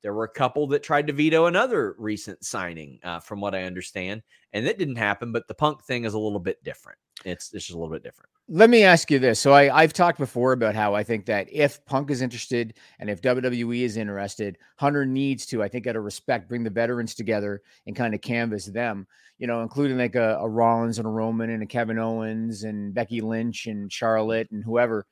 [0.00, 3.64] there were a couple that tried to veto another recent signing, uh, from what I
[3.64, 4.22] understand,
[4.54, 5.32] and that didn't happen.
[5.32, 6.98] But the Punk thing is a little bit different.
[7.24, 8.30] It's it's just a little bit different.
[8.48, 9.38] Let me ask you this.
[9.38, 13.08] So I, I've talked before about how I think that if Punk is interested and
[13.08, 17.14] if WWE is interested, Hunter needs to, I think, out of respect, bring the veterans
[17.14, 19.06] together and kind of canvas them,
[19.38, 22.92] you know, including like a, a Rollins and a Roman and a Kevin Owens and
[22.92, 25.06] Becky Lynch and Charlotte and whoever.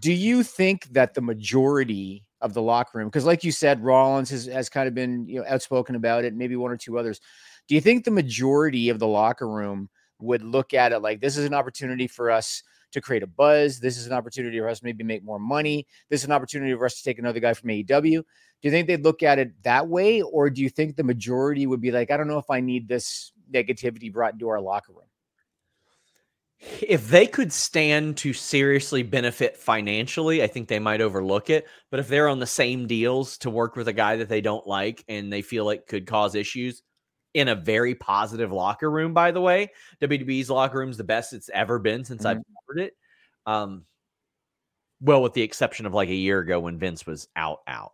[0.00, 4.28] Do you think that the majority of the locker room, because like you said, Rollins
[4.28, 7.20] has, has kind of been you know outspoken about it, maybe one or two others.
[7.66, 9.88] Do you think the majority of the locker room
[10.24, 12.62] would look at it like this is an opportunity for us
[12.92, 13.80] to create a buzz.
[13.80, 15.86] This is an opportunity for us to maybe make more money.
[16.10, 18.22] This is an opportunity for us to take another guy from AEW.
[18.22, 18.24] Do
[18.62, 21.80] you think they'd look at it that way, or do you think the majority would
[21.80, 25.04] be like, I don't know if I need this negativity brought into our locker room?
[26.80, 31.66] if they could stand to seriously benefit financially, I think they might overlook it.
[31.90, 34.66] But if they're on the same deals to work with a guy that they don't
[34.66, 36.82] like and they feel like could cause issues
[37.34, 39.70] in a very positive locker room, by the way,
[40.00, 42.38] WWE's locker room is the best it's ever been since mm-hmm.
[42.38, 42.96] I've covered it.
[43.46, 43.84] Um,
[45.00, 47.92] well, with the exception of like a year ago when Vince was out, out.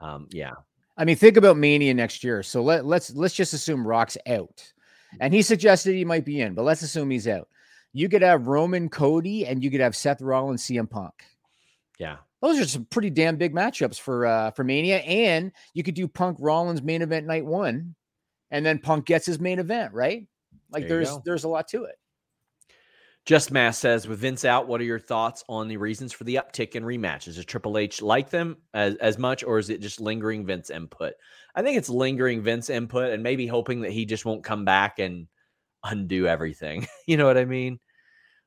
[0.00, 0.52] Um, yeah.
[0.96, 2.42] I mean, think about Mania next year.
[2.42, 4.72] So let let's let's just assume Rock's out,
[5.20, 7.48] and he suggested he might be in, but let's assume he's out
[7.92, 11.14] you could have Roman Cody and you could have Seth Rollins CM Punk.
[11.98, 12.16] Yeah.
[12.40, 14.98] Those are some pretty damn big matchups for uh for Mania.
[14.98, 17.94] And you could do Punk Rollins main event night one,
[18.50, 20.26] and then Punk gets his main event, right?
[20.70, 21.96] Like there there's there's a lot to it.
[23.28, 26.36] Just Mass says, with Vince out, what are your thoughts on the reasons for the
[26.36, 27.34] uptick in rematches?
[27.34, 31.12] Does Triple H like them as, as much, or is it just lingering Vince input?
[31.54, 34.98] I think it's lingering Vince input and maybe hoping that he just won't come back
[34.98, 35.26] and
[35.84, 36.86] undo everything.
[37.06, 37.80] you know what I mean?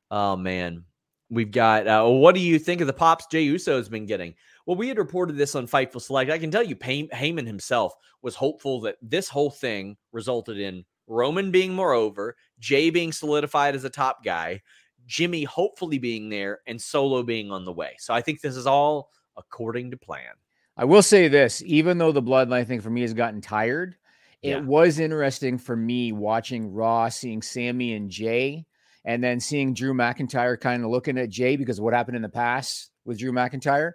[0.10, 0.86] Oh man,
[1.30, 1.86] we've got.
[1.86, 4.34] Uh, what do you think of the pops Jey Uso has been getting?
[4.66, 6.32] Well, we had reported this on Fightful Select.
[6.32, 10.86] I can tell you, Pay- Heyman himself was hopeful that this whole thing resulted in
[11.07, 14.62] Roman being more over, Jey being solidified as a top guy,
[15.05, 17.95] Jimmy hopefully being there, and Solo being on the way.
[17.99, 20.34] So I think this is all according to plan.
[20.78, 23.95] I will say this: even though the bloodline thing for me has gotten tired,
[24.41, 24.59] it yeah.
[24.62, 28.66] was interesting for me watching Raw, seeing Sammy and Jey,
[29.03, 32.22] and then seeing Drew McIntyre kind of looking at Jey because of what happened in
[32.22, 33.91] the past with Drew McIntyre.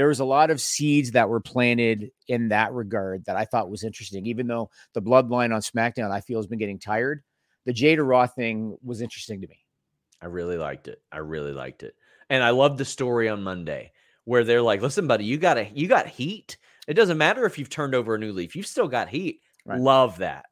[0.00, 3.68] There was a lot of seeds that were planted in that regard that I thought
[3.68, 4.24] was interesting.
[4.24, 7.22] Even though the bloodline on SmackDown, I feel, has been getting tired,
[7.66, 9.58] the Jada Raw thing was interesting to me.
[10.22, 11.02] I really liked it.
[11.12, 11.94] I really liked it.
[12.30, 13.92] And I loved the story on Monday
[14.24, 16.56] where they're like, listen, buddy, you got a you got heat.
[16.88, 19.42] It doesn't matter if you've turned over a new leaf, you've still got heat.
[19.66, 19.78] Right.
[19.78, 20.46] Love that.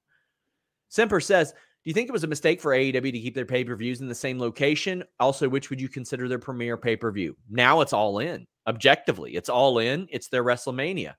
[0.90, 3.64] Semper says, do you think it was a mistake for AEW to keep their pay
[3.64, 5.05] per views in the same location?
[5.18, 7.34] Also, which would you consider their premier pay per view?
[7.49, 8.46] Now it's all in.
[8.69, 10.07] Objectively, it's all in.
[10.11, 11.14] It's their WrestleMania.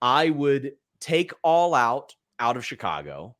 [0.00, 3.36] I would take All Out out of Chicago.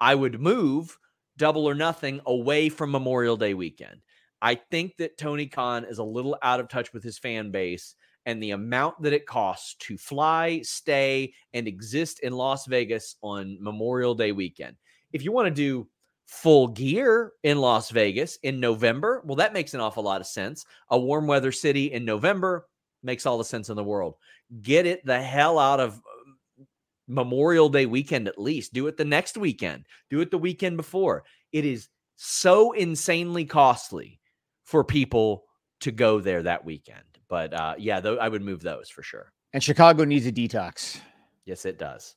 [0.00, 0.98] I would move
[1.36, 4.00] Double or Nothing away from Memorial Day weekend.
[4.42, 7.94] I think that Tony Khan is a little out of touch with his fan base
[8.26, 13.58] and the amount that it costs to fly, stay, and exist in Las Vegas on
[13.60, 14.76] Memorial Day weekend.
[15.12, 15.88] If you want to do
[16.26, 20.66] full gear in Las Vegas in November, well, that makes an awful lot of sense.
[20.90, 22.66] A warm weather city in November
[23.02, 24.14] makes all the sense in the world.
[24.62, 26.64] Get it the hell out of uh,
[27.06, 28.72] Memorial Day weekend at least.
[28.72, 29.84] Do it the next weekend.
[30.10, 31.24] Do it the weekend before.
[31.52, 34.20] It is so insanely costly
[34.64, 35.44] for people
[35.80, 37.04] to go there that weekend.
[37.28, 39.32] But uh, yeah, though I would move those for sure.
[39.52, 41.00] And Chicago needs a detox.
[41.46, 42.14] Yes, it does.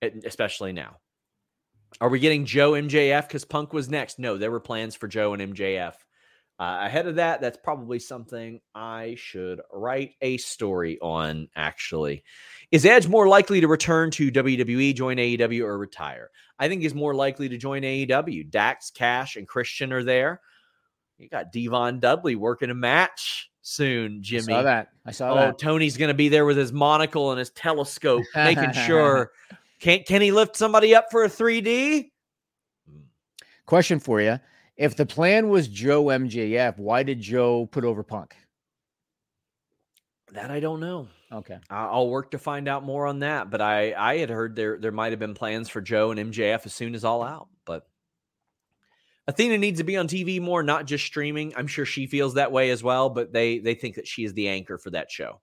[0.00, 0.96] It, especially now.
[2.00, 4.18] Are we getting Joe MJF because Punk was next?
[4.18, 5.94] No, there were plans for Joe and MJF.
[6.60, 11.48] Uh, ahead of that, that's probably something I should write a story on.
[11.54, 12.24] Actually,
[12.72, 16.30] is Edge more likely to return to WWE, join AEW, or retire?
[16.58, 18.50] I think he's more likely to join AEW.
[18.50, 20.40] Dax, Cash, and Christian are there.
[21.18, 24.52] You got D-Von Dudley working a match soon, Jimmy.
[24.52, 24.88] I saw that.
[25.06, 25.48] I saw oh, that.
[25.48, 29.30] Oh, Tony's going to be there with his monocle and his telescope, making sure.
[29.80, 32.10] Can can he lift somebody up for a 3D?
[33.66, 34.38] Question for you:
[34.78, 38.36] If the plan was Joe MJF, why did Joe put over Punk?
[40.32, 41.08] That I don't know.
[41.32, 43.50] Okay, I'll work to find out more on that.
[43.50, 46.64] But I I had heard there there might have been plans for Joe and MJF
[46.64, 47.88] as soon as all out, but
[49.26, 51.52] Athena needs to be on TV more, not just streaming.
[51.56, 54.32] I'm sure she feels that way as well, but they they think that she is
[54.32, 55.40] the anchor for that show.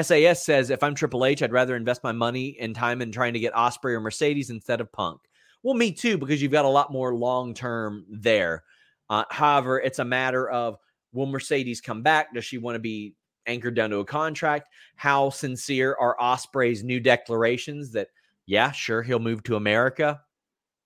[0.00, 3.32] SAS says, if I'm Triple H, I'd rather invest my money and time in trying
[3.32, 5.20] to get Osprey or Mercedes instead of Punk.
[5.62, 8.64] Well, me too, because you've got a lot more long term there.
[9.10, 10.78] Uh, however, it's a matter of
[11.12, 12.34] will Mercedes come back?
[12.34, 13.14] Does she want to be
[13.46, 14.68] anchored down to a contract?
[14.96, 18.08] How sincere are Osprey's new declarations that,
[18.46, 20.20] yeah, sure, he'll move to America?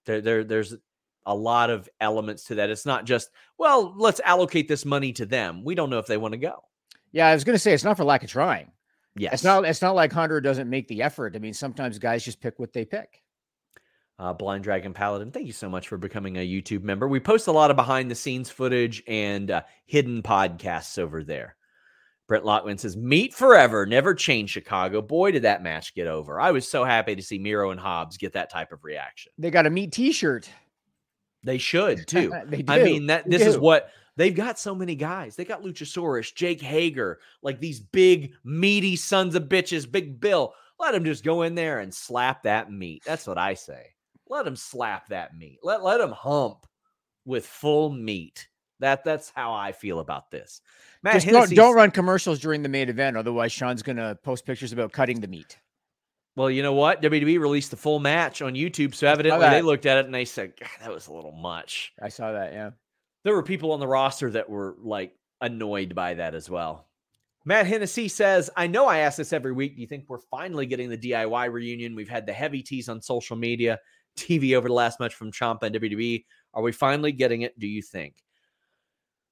[0.06, 0.74] There, there, there's
[1.26, 2.70] a lot of elements to that.
[2.70, 5.64] It's not just, well, let's allocate this money to them.
[5.64, 6.64] We don't know if they want to go.
[7.12, 8.72] Yeah, I was going to say it's not for lack of trying.
[9.14, 9.66] Yeah, it's not.
[9.66, 11.36] It's not like Hunter doesn't make the effort.
[11.36, 13.21] I mean, sometimes guys just pick what they pick.
[14.22, 17.08] Uh, Blind Dragon Paladin, thank you so much for becoming a YouTube member.
[17.08, 21.56] We post a lot of behind the scenes footage and uh, hidden podcasts over there.
[22.28, 25.02] Brent Lockman says, Meet forever, never change Chicago.
[25.02, 26.40] Boy, did that match get over.
[26.40, 29.32] I was so happy to see Miro and Hobbs get that type of reaction.
[29.38, 30.48] They got a meat t shirt.
[31.42, 32.32] They should too.
[32.46, 35.34] they I mean that this is what They've got so many guys.
[35.34, 40.54] They got Luchasaurus, Jake Hager, like these big, meaty sons of bitches, Big Bill.
[40.78, 43.02] Let them just go in there and slap that meat.
[43.04, 43.94] That's what I say.
[44.32, 45.58] Let him slap that meat.
[45.62, 46.66] Let let him hump
[47.26, 48.48] with full meat.
[48.80, 50.62] That that's how I feel about this.
[51.02, 54.72] Matt Just don't, don't run commercials during the main event, otherwise Sean's gonna post pictures
[54.72, 55.58] about cutting the meat.
[56.34, 57.02] Well, you know what?
[57.02, 60.24] WWE released the full match on YouTube, so evidently they looked at it and they
[60.24, 61.92] said "God, that was a little much.
[62.00, 62.54] I saw that.
[62.54, 62.70] Yeah.
[63.24, 66.88] There were people on the roster that were like annoyed by that as well.
[67.44, 69.74] Matt Hennessy says, I know I ask this every week.
[69.74, 71.96] Do you think we're finally getting the DIY reunion?
[71.96, 73.80] We've had the heavy tease on social media,
[74.16, 76.24] TV over the last match from Ciampa and WWE.
[76.54, 77.58] Are we finally getting it?
[77.58, 78.14] Do you think?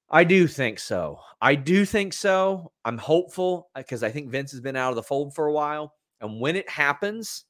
[0.09, 1.19] I do think so.
[1.41, 2.73] I do think so.
[2.83, 5.53] I'm hopeful uh, because I think Vince has been out of the fold for a
[5.53, 5.93] while.
[6.19, 7.45] And when it happens,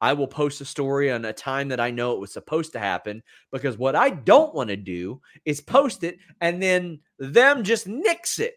[0.00, 2.80] I will post a story on a time that I know it was supposed to
[2.80, 3.22] happen
[3.52, 8.38] because what I don't want to do is post it and then them just nix
[8.38, 8.54] it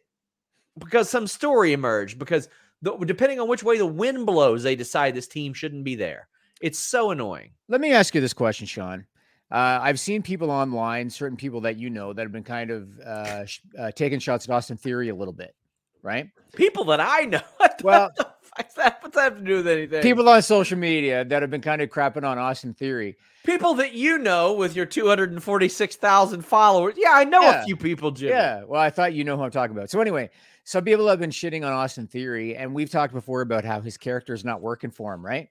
[0.79, 2.49] because some story emerged because
[2.81, 6.27] the, depending on which way the wind blows, they decide this team shouldn't be there.
[6.63, 7.51] It's so annoying.
[7.67, 9.05] Let me ask you this question, Sean.
[9.51, 12.99] Uh, I've seen people online, certain people that you know, that have been kind of
[12.99, 15.53] uh, sh- uh, taking shots at Austin Theory a little bit,
[16.01, 16.29] right?
[16.55, 17.41] People that I know.
[17.57, 18.99] What Well- what the fuck's that?
[19.01, 20.01] What's that have to do with anything?
[20.01, 23.17] People on social media that have been kind of crapping on Austin Theory.
[23.45, 26.95] people that you know with your 246,000 followers.
[26.97, 27.61] Yeah, I know Yeah.
[27.61, 28.31] a few people, Jimmy.
[28.31, 28.63] Yeah.
[28.63, 29.89] Well, I thought you know who I'm talking about.
[29.89, 30.29] So anyway,
[30.63, 33.97] some people have been shitting on Austin Theory, and we've talked before about how his
[33.97, 35.49] character is not working for him, right?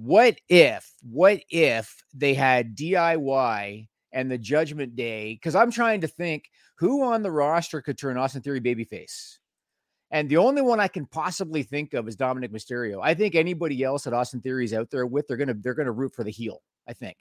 [0.00, 5.34] What if, what if they had DIY and the Judgment Day?
[5.34, 6.44] Because I'm trying to think
[6.76, 9.38] who on the roster could turn Austin Theory babyface.
[10.12, 13.00] And the only one I can possibly think of is Dominik Mysterio.
[13.02, 15.90] I think anybody else that Austin Theory is out there with, they're gonna they're gonna
[15.90, 16.62] root for the heel.
[16.86, 17.16] I think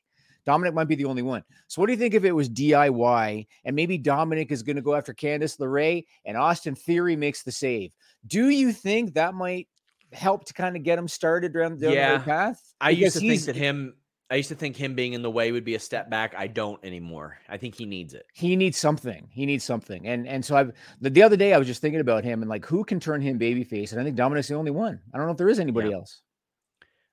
[0.46, 1.44] Dominik might be the only one.
[1.66, 4.94] So what do you think if it was DIY and maybe Dominik is to go
[4.94, 7.92] after Candice LeRae and Austin Theory makes the save?
[8.28, 9.68] Do you think that might
[10.14, 12.14] help to kind of get him started around the Yeah.
[12.14, 12.74] right path?
[12.82, 13.96] I used to think that him
[14.30, 16.36] I used to think him being in the way would be a step back.
[16.38, 17.38] I don't anymore.
[17.48, 18.26] I think he needs it.
[18.34, 19.30] he needs something.
[19.32, 20.06] He needs something.
[20.08, 22.50] And and so I've the, the other day I was just thinking about him and
[22.50, 23.92] like who can turn him babyface?
[23.94, 25.00] And I think Dominik's the only one.
[25.14, 25.96] I don't know if there is anybody Yeah.
[25.96, 26.22] else.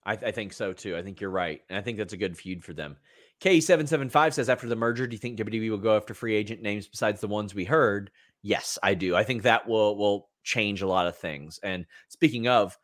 [0.06, 0.96] I, I think so too.
[0.96, 1.62] I think you're right.
[1.68, 2.96] And I think that's a good feud for them.
[3.40, 6.86] K775 says after the merger, do you think WWE will go after free agent names
[6.88, 8.10] besides the ones we heard?
[8.42, 9.14] Yes, I do.
[9.16, 11.58] I think that will will change a lot of things.
[11.62, 12.76] And speaking of,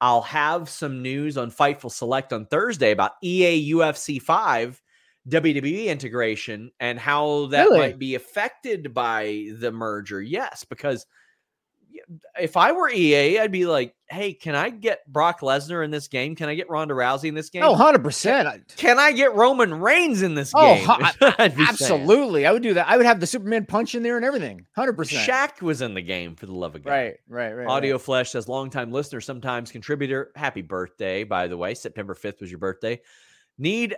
[0.00, 4.80] I'll have some news on Fightful Select on Thursday about EA UFC 5
[5.28, 7.78] WWE integration and how that Really?
[7.78, 10.22] might be affected by the merger.
[10.22, 11.04] Yes, because
[12.40, 16.08] if I were EA, I'd be like, "Hey, can I get Brock Lesnar in this
[16.08, 16.34] game?
[16.34, 17.62] Can I get Ronda Rousey in this oh, game?
[17.64, 18.46] Oh, 100%.
[18.46, 21.64] I- Can I get Roman Reigns in this Oh, game?" hu- is what I'd be
[21.64, 21.68] saying.
[21.68, 22.46] Absolutely.
[22.46, 22.88] I would do that.
[22.88, 24.66] I would have the Superman punch in there and everything.
[24.76, 24.94] 100%.
[25.26, 26.90] Shaq was in the game for the love of God.
[26.90, 27.66] Right, right, right.
[27.68, 28.02] Audio right.
[28.02, 30.32] Flesh says, longtime listener, sometimes contributor.
[30.36, 31.74] Happy birthday, by the way.
[31.74, 33.00] September 5th was your birthday.
[33.58, 33.96] Need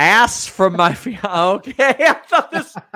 [0.00, 1.20] ass from my fiance.
[1.70, 1.94] Okay.
[1.98, 2.74] I thought this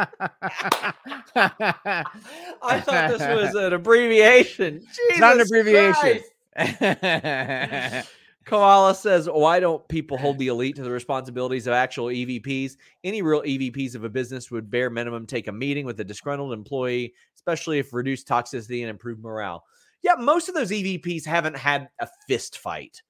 [2.62, 4.82] I thought this was an abbreviation.
[5.10, 6.22] It's not an abbreviation.
[8.44, 12.76] Koala says, Why don't people hold the elite to the responsibilities of actual EVPs?
[13.02, 16.52] Any real EVPs of a business would bare minimum take a meeting with a disgruntled
[16.52, 19.64] employee, especially if reduced toxicity and improved morale.
[20.02, 23.02] Yeah, most of those EVPs haven't had a fist fight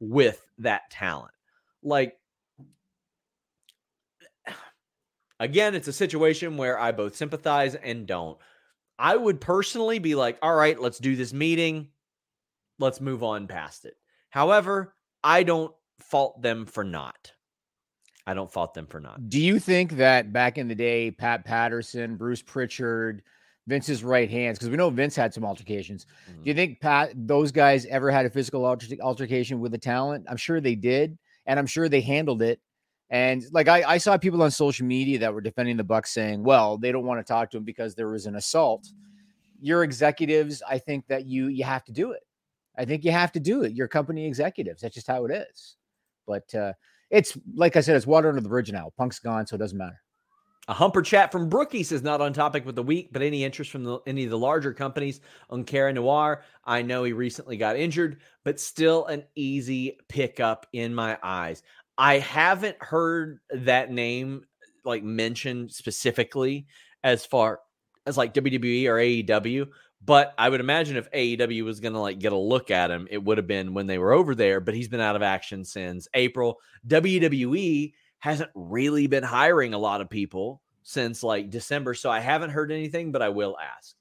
[0.00, 1.34] with that talent.
[1.82, 2.17] Like,
[5.40, 8.38] again, it's a situation where I both sympathize and don't.
[8.98, 11.88] I would personally be like, all right, let's do this meeting.
[12.78, 13.96] Let's move on past it.
[14.30, 17.32] However, I don't fault them for not.
[18.26, 19.28] I don't fault them for not.
[19.30, 23.22] Do you think that back in the day, Pat Patterson, Bruce Pritchard,
[23.68, 26.06] Vince's right hands, because we know Vince had some altercations.
[26.30, 26.42] Mm.
[26.42, 30.24] Do you think Pat, those guys ever had a physical alter- altercation with the talent?
[30.28, 32.60] I'm sure they did, and I'm sure they handled it.
[33.10, 36.44] And like I, I saw people on social media that were defending the Bucks, saying,
[36.44, 38.86] "Well, they don't want to talk to him because there was an assault."
[39.60, 42.22] Your executives, I think that you you have to do it.
[42.76, 43.72] I think you have to do it.
[43.72, 44.82] Your company executives.
[44.82, 45.76] That's just how it is.
[46.26, 46.74] But uh,
[47.10, 48.92] it's like I said, it's water under the bridge now.
[48.96, 50.00] Punk's gone, so it doesn't matter.
[50.68, 53.70] A humper chat from Brookie says not on topic with the week, but any interest
[53.70, 56.42] from the, any of the larger companies on Cara Noir.
[56.62, 61.62] I know he recently got injured, but still an easy pickup in my eyes.
[61.98, 64.44] I haven't heard that name
[64.84, 66.66] like mentioned specifically
[67.02, 67.60] as far
[68.06, 69.66] as like WWE or AEW,
[70.04, 73.08] but I would imagine if AEW was going to like get a look at him,
[73.10, 75.64] it would have been when they were over there, but he's been out of action
[75.64, 76.58] since April.
[76.86, 80.62] WWE hasn't really been hiring a lot of people.
[80.84, 83.94] since like December, so I haven't heard anything, but I will ask.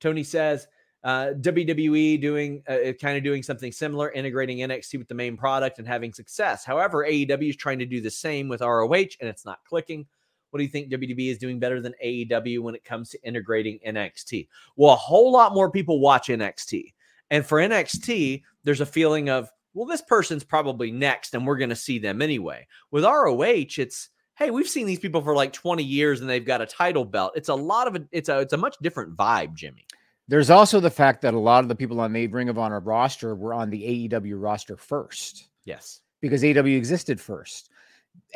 [0.00, 0.66] Tony says
[1.04, 5.78] uh, WWE doing uh, kind of doing something similar, integrating NXT with the main product
[5.78, 6.64] and having success.
[6.64, 10.06] However, AEW is trying to do the same with ROH and it's not clicking.
[10.50, 13.78] What do you think WWE is doing better than AEW when it comes to integrating
[13.86, 14.48] NXT?
[14.76, 16.94] Well, a whole lot more people watch NXT.
[17.30, 21.68] And for NXT, there's a feeling of, well, this person's probably next and we're going
[21.68, 22.66] to see them anyway.
[22.90, 26.62] With ROH, it's, hey, we've seen these people for like 20 years and they've got
[26.62, 27.32] a title belt.
[27.36, 29.84] It's a lot of a, it's a, it's a much different vibe, Jimmy.
[30.28, 32.80] There's also the fact that a lot of the people on the Ring of Honor
[32.80, 36.00] roster were on the AEW roster first Yes.
[36.20, 37.70] because AEW existed first.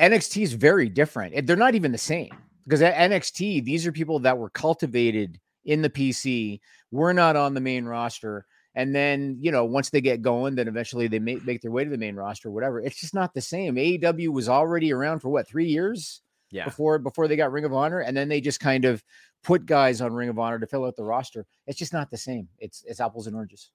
[0.01, 1.47] NXT is very different.
[1.47, 2.31] They're not even the same
[2.65, 7.55] because at NXT, these are people that were cultivated in the PC, were not on
[7.55, 8.47] the main roster.
[8.75, 11.85] And then, you know, once they get going, then eventually they make, make their way
[11.85, 12.81] to the main roster, whatever.
[12.81, 13.75] It's just not the same.
[13.77, 16.23] AEW was already around for what, three years?
[16.53, 16.65] Yeah.
[16.65, 19.03] before before they got Ring of Honor, and then they just kind of
[19.43, 21.47] put guys on Ring of Honor to fill out the roster.
[21.67, 22.49] It's just not the same.
[22.59, 23.71] It's it's apples and oranges.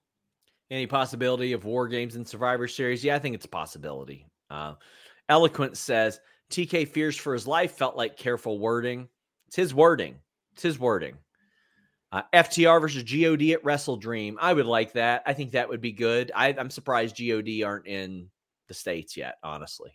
[0.69, 3.03] Any possibility of war games and Survivor Series?
[3.03, 4.27] Yeah, I think it's a possibility.
[4.49, 4.75] Uh,
[5.29, 6.19] Eloquent says
[6.51, 9.07] TK fears for his life felt like careful wording.
[9.47, 10.15] It's his wording.
[10.53, 11.17] It's his wording.
[12.11, 14.37] Uh, FTR versus God at Wrestle Dream.
[14.41, 15.23] I would like that.
[15.25, 16.31] I think that would be good.
[16.33, 18.29] I, I'm surprised God aren't in
[18.67, 19.35] the states yet.
[19.43, 19.91] Honestly,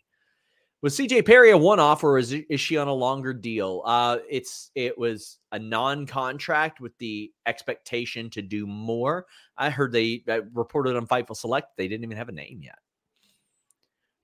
[0.83, 3.83] was CJ Perry a one-off or is is she on a longer deal?
[3.85, 9.27] Uh, it's it was a non-contract with the expectation to do more.
[9.57, 12.79] I heard they uh, reported on Fightful Select they didn't even have a name yet.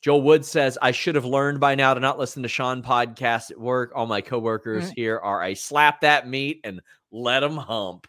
[0.00, 3.50] Joel Wood says, I should have learned by now to not listen to Sean podcasts
[3.50, 3.90] at work.
[3.94, 4.94] All my coworkers Mm.
[4.94, 6.80] here are I slap that meat and
[7.10, 8.06] let them hump.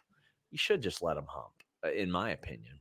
[0.52, 2.78] You should just let them hump, uh, in my opinion.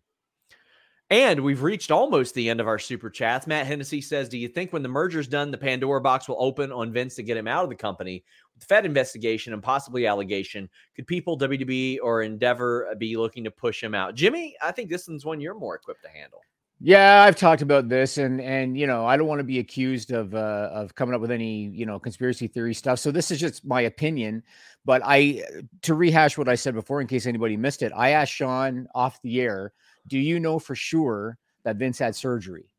[1.11, 3.47] And we've reached almost the end of our super chats.
[3.47, 6.71] Matt Hennessy says, Do you think when the merger's done, the Pandora box will open
[6.71, 8.23] on Vince to get him out of the company?
[8.55, 13.51] With the Fed investigation and possibly allegation, could people, WWE or Endeavor, be looking to
[13.51, 14.17] push him out?
[14.17, 16.43] Jimmy, I think this one's one you're more equipped to handle.
[16.81, 20.13] Yeah, I've talked about this, and and you know I don't want to be accused
[20.13, 23.01] of uh, of coming up with any you know conspiracy theory stuff.
[23.01, 24.45] So this is just my opinion.
[24.85, 25.43] But I
[25.83, 29.21] to rehash what I said before, in case anybody missed it, I asked Sean off
[29.23, 29.73] the air,
[30.09, 32.71] "Do you know for sure that Vince had surgery?"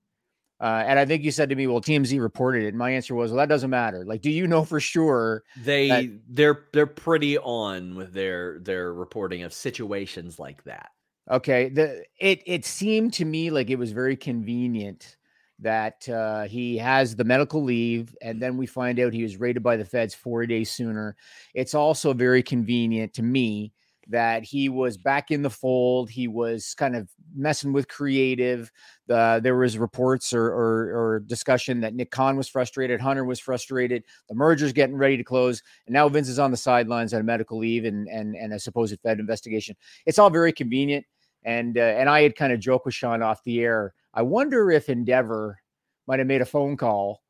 [0.61, 3.15] Uh, and I think you said to me, "Well, TMZ reported it." And my answer
[3.15, 4.03] was, "Well, that doesn't matter.
[4.05, 8.93] Like, do you know for sure?" They That- they're they're pretty on with their their
[8.93, 10.89] reporting of situations like that.
[11.31, 11.69] Okay.
[11.69, 15.15] The it it seemed to me like it was very convenient
[15.59, 19.61] that uh, he has the medical leave, and then we find out he was raided
[19.61, 21.15] by the feds four days sooner.
[21.53, 23.73] It's also very convenient to me
[24.09, 26.09] that he was back in the fold.
[26.09, 28.71] He was kind of messing with creative.
[29.07, 33.39] The there was reports or, or or discussion that Nick Khan was frustrated, Hunter was
[33.39, 34.03] frustrated.
[34.27, 37.23] The merger's getting ready to close, and now Vince is on the sidelines on a
[37.23, 39.75] medical leave and and and a supposed Fed investigation.
[40.05, 41.05] It's all very convenient.
[41.43, 43.93] And uh, and I had kind of joked with Sean off the air.
[44.13, 45.59] I wonder if Endeavor
[46.07, 47.21] might have made a phone call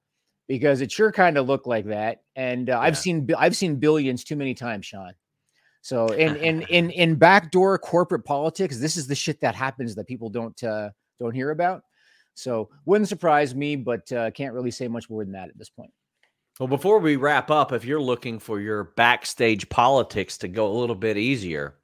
[0.47, 2.23] because it sure kind of looked like that.
[2.35, 5.13] And uh, I've seen I've seen billions too many times, Sean.
[5.81, 10.07] So in in in in backdoor corporate politics, this is the shit that happens that
[10.07, 11.83] people don't uh, don't hear about.
[12.33, 15.69] So wouldn't surprise me, but uh, can't really say much more than that at this
[15.69, 15.91] point.
[16.59, 20.77] Well, before we wrap up, if you're looking for your backstage politics to go a
[20.77, 21.75] little bit easier,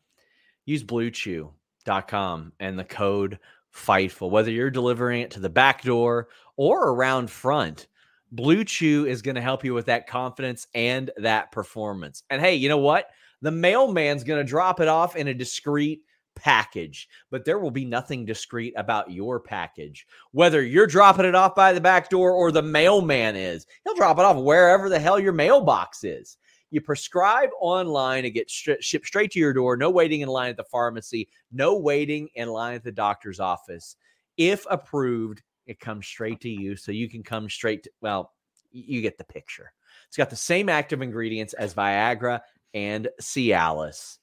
[0.66, 3.40] use bluechew.com and the code
[3.74, 4.30] FIGHTFUL.
[4.30, 6.28] Whether you're delivering it to the back door
[6.58, 7.88] or around front,
[8.34, 12.24] BlueChew is going to help you with that confidence and that performance.
[12.30, 13.10] And hey, you know what?
[13.46, 16.02] The mailman's going to drop it off in a discreet
[16.36, 20.08] package, but there will be nothing discreet about your package.
[20.32, 24.18] Whether you're dropping it off by the back door or the mailman is, he'll drop
[24.18, 26.38] it off wherever the hell your mailbox is.
[26.72, 29.78] You prescribe online, and get shipped straight to your door.
[29.78, 33.96] No waiting in line at the pharmacy, no waiting in line at the doctor's office.
[34.38, 36.76] If approved, it comes straight to you.
[36.76, 38.34] So you can come straight to, well,
[38.72, 39.72] you get the picture.
[40.08, 42.42] It's got the same active ingredients as Viagra
[42.76, 44.18] and Cialis.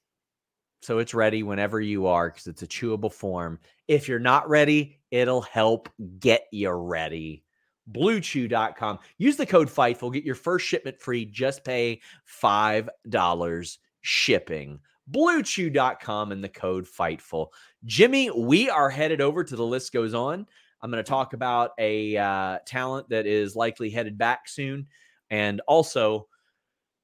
[0.83, 3.59] So it's ready whenever you are because it's a chewable form.
[3.89, 5.89] If you're not ready, it'll help
[6.21, 7.45] get you ready.
[7.91, 8.99] BlueChew.com.
[9.19, 10.13] Use the code FIGHTFUL.
[10.13, 11.25] Get your first shipment free.
[11.25, 12.01] Just pay
[12.43, 14.81] $5 shipping.
[15.11, 17.49] BlueChew.com and the code FIGHTFUL.
[17.85, 20.47] Jimmy, we are headed over to the list goes on.
[20.81, 24.89] I'm going to talk about a uh, talent that is likely headed back soon
[25.31, 26.27] and also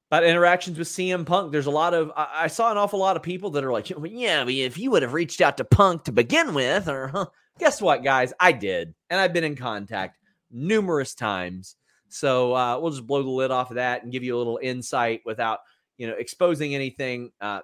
[0.09, 1.51] about interactions with CM Punk.
[1.51, 3.89] There's a lot of I, I saw an awful lot of people that are like,
[3.89, 7.25] yeah, if you would have reached out to Punk to begin with, or huh?
[7.59, 10.17] guess what, guys, I did, and I've been in contact
[10.51, 11.75] numerous times
[12.09, 14.59] So uh, we'll just blow the lid off of that and give you a little
[14.61, 15.59] insight without,
[15.97, 17.61] you know, exposing anything uh,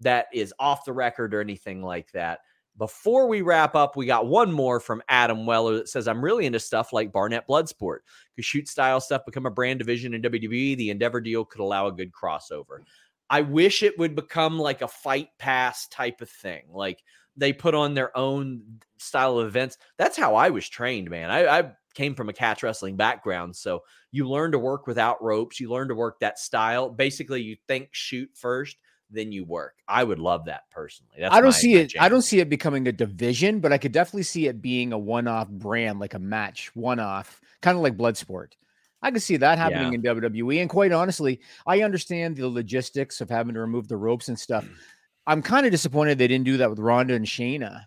[0.00, 2.38] that is off the record or anything like that.
[2.78, 6.46] Before we wrap up, we got one more from Adam Weller that says, I'm really
[6.46, 7.98] into stuff like Barnett Bloodsport.
[8.36, 10.76] Could shoot style stuff become a brand division in WWE?
[10.76, 12.82] The Endeavor deal could allow a good crossover.
[13.28, 16.62] I wish it would become like a fight pass type of thing.
[16.70, 17.02] Like
[17.36, 18.62] they put on their own
[18.98, 19.78] style of events.
[19.96, 21.30] That's how I was trained, man.
[21.30, 23.56] I, I came from a catch wrestling background.
[23.56, 25.60] So you learn to work without ropes.
[25.60, 26.88] You learn to work that style.
[26.88, 28.76] Basically, you think, shoot first,
[29.10, 29.74] then you work.
[29.88, 31.12] I would love that personally.
[31.18, 31.92] That's I don't my- see my it.
[31.98, 34.98] I don't see it becoming a division, but I could definitely see it being a
[34.98, 38.52] one-off brand, like a match, one-off, kind of like Bloodsport.
[39.00, 40.60] I could see that happening in WWE.
[40.60, 44.68] And quite honestly, I understand the logistics of having to remove the ropes and stuff.
[45.26, 47.84] I'm kind of disappointed they didn't do that with Ronda and Shayna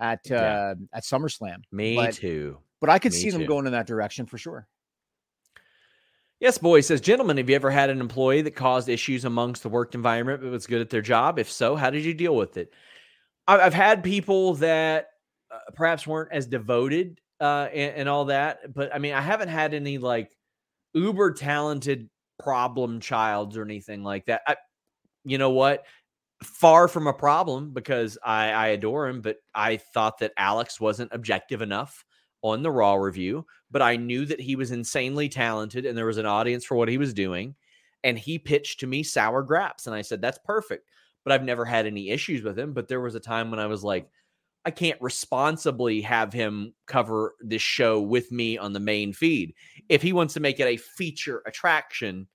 [0.00, 1.62] at uh, at SummerSlam.
[1.70, 2.58] Me but- too.
[2.80, 3.46] But I could Me see them too.
[3.48, 4.66] going in that direction for sure.
[6.40, 9.68] Yes, boy says, gentlemen, have you ever had an employee that caused issues amongst the
[9.68, 11.38] work environment but was good at their job?
[11.38, 12.72] If so, how did you deal with it?
[13.48, 15.08] I've had people that
[15.50, 19.48] uh, perhaps weren't as devoted uh, and, and all that, but I mean, I haven't
[19.48, 20.36] had any like
[20.94, 22.08] uber talented
[22.38, 24.42] problem childs or anything like that.
[24.46, 24.56] I,
[25.24, 25.86] you know what?
[26.44, 31.10] Far from a problem because I, I adore him, but I thought that Alex wasn't
[31.12, 32.04] objective enough
[32.42, 36.18] on the Raw review, but I knew that he was insanely talented and there was
[36.18, 37.54] an audience for what he was doing.
[38.04, 39.86] And he pitched to me sour graps.
[39.86, 40.88] And I said, that's perfect.
[41.24, 42.72] But I've never had any issues with him.
[42.72, 44.08] But there was a time when I was like,
[44.64, 49.54] I can't responsibly have him cover this show with me on the main feed.
[49.88, 52.28] If he wants to make it a feature attraction,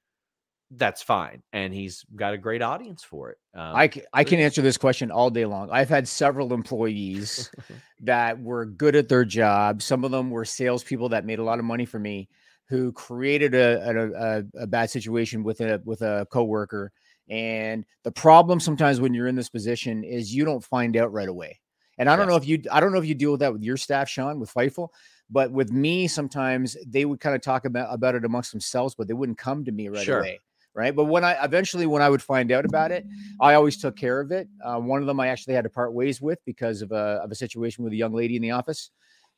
[0.77, 1.43] that's fine.
[1.53, 3.37] And he's got a great audience for it.
[3.53, 5.69] Um, I, c- I can answer this question all day long.
[5.71, 7.51] I've had several employees
[8.01, 9.81] that were good at their job.
[9.81, 12.29] Some of them were salespeople that made a lot of money for me,
[12.69, 16.91] who created a a, a, bad situation with a with a coworker.
[17.29, 21.29] And the problem sometimes when you're in this position is you don't find out right
[21.29, 21.59] away.
[21.97, 23.63] And I don't know if you I don't know if you deal with that with
[23.63, 24.89] your staff, Sean, with Fightful,
[25.29, 29.07] but with me, sometimes they would kind of talk about about it amongst themselves, but
[29.07, 30.19] they wouldn't come to me right Sure.
[30.19, 30.39] away.
[30.75, 30.95] Right.
[30.95, 33.05] But when I eventually when I would find out about it,
[33.39, 34.47] I always took care of it.
[34.63, 37.31] Uh, one of them I actually had to part ways with because of a of
[37.31, 38.89] a situation with a young lady in the office,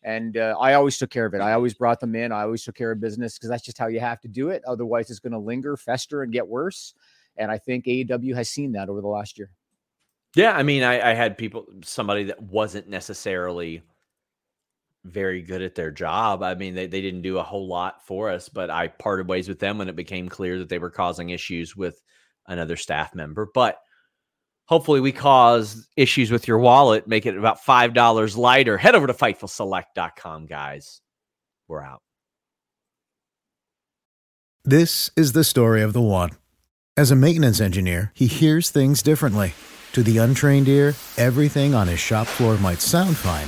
[0.02, 1.42] and uh, I always took care of it.
[1.42, 2.32] I always brought them in.
[2.32, 4.64] I always took care of business because that's just how you have to do it.
[4.66, 6.94] Otherwise, it's going to linger, fester, and get worse.
[7.38, 9.50] And I think AEW has seen that over the last year.
[10.36, 13.82] Yeah, I mean, I, I had people, somebody that wasn't necessarily
[15.06, 16.44] very good at their job.
[16.44, 19.48] I mean, they, they didn't do a whole lot for us, but I parted ways
[19.48, 22.02] with them when it became clear that they were causing issues with
[22.48, 23.48] another staff member.
[23.54, 23.80] But
[24.66, 28.78] hopefully, we cause issues with your wallet, make it about $5 lighter.
[28.78, 31.02] Head over to FightfulSelect.com, guys.
[31.68, 32.02] We're out.
[34.64, 36.32] This is the story of the one.
[36.98, 39.54] As a maintenance engineer, he hears things differently.
[39.92, 43.48] To the untrained ear, everything on his shop floor might sound fine,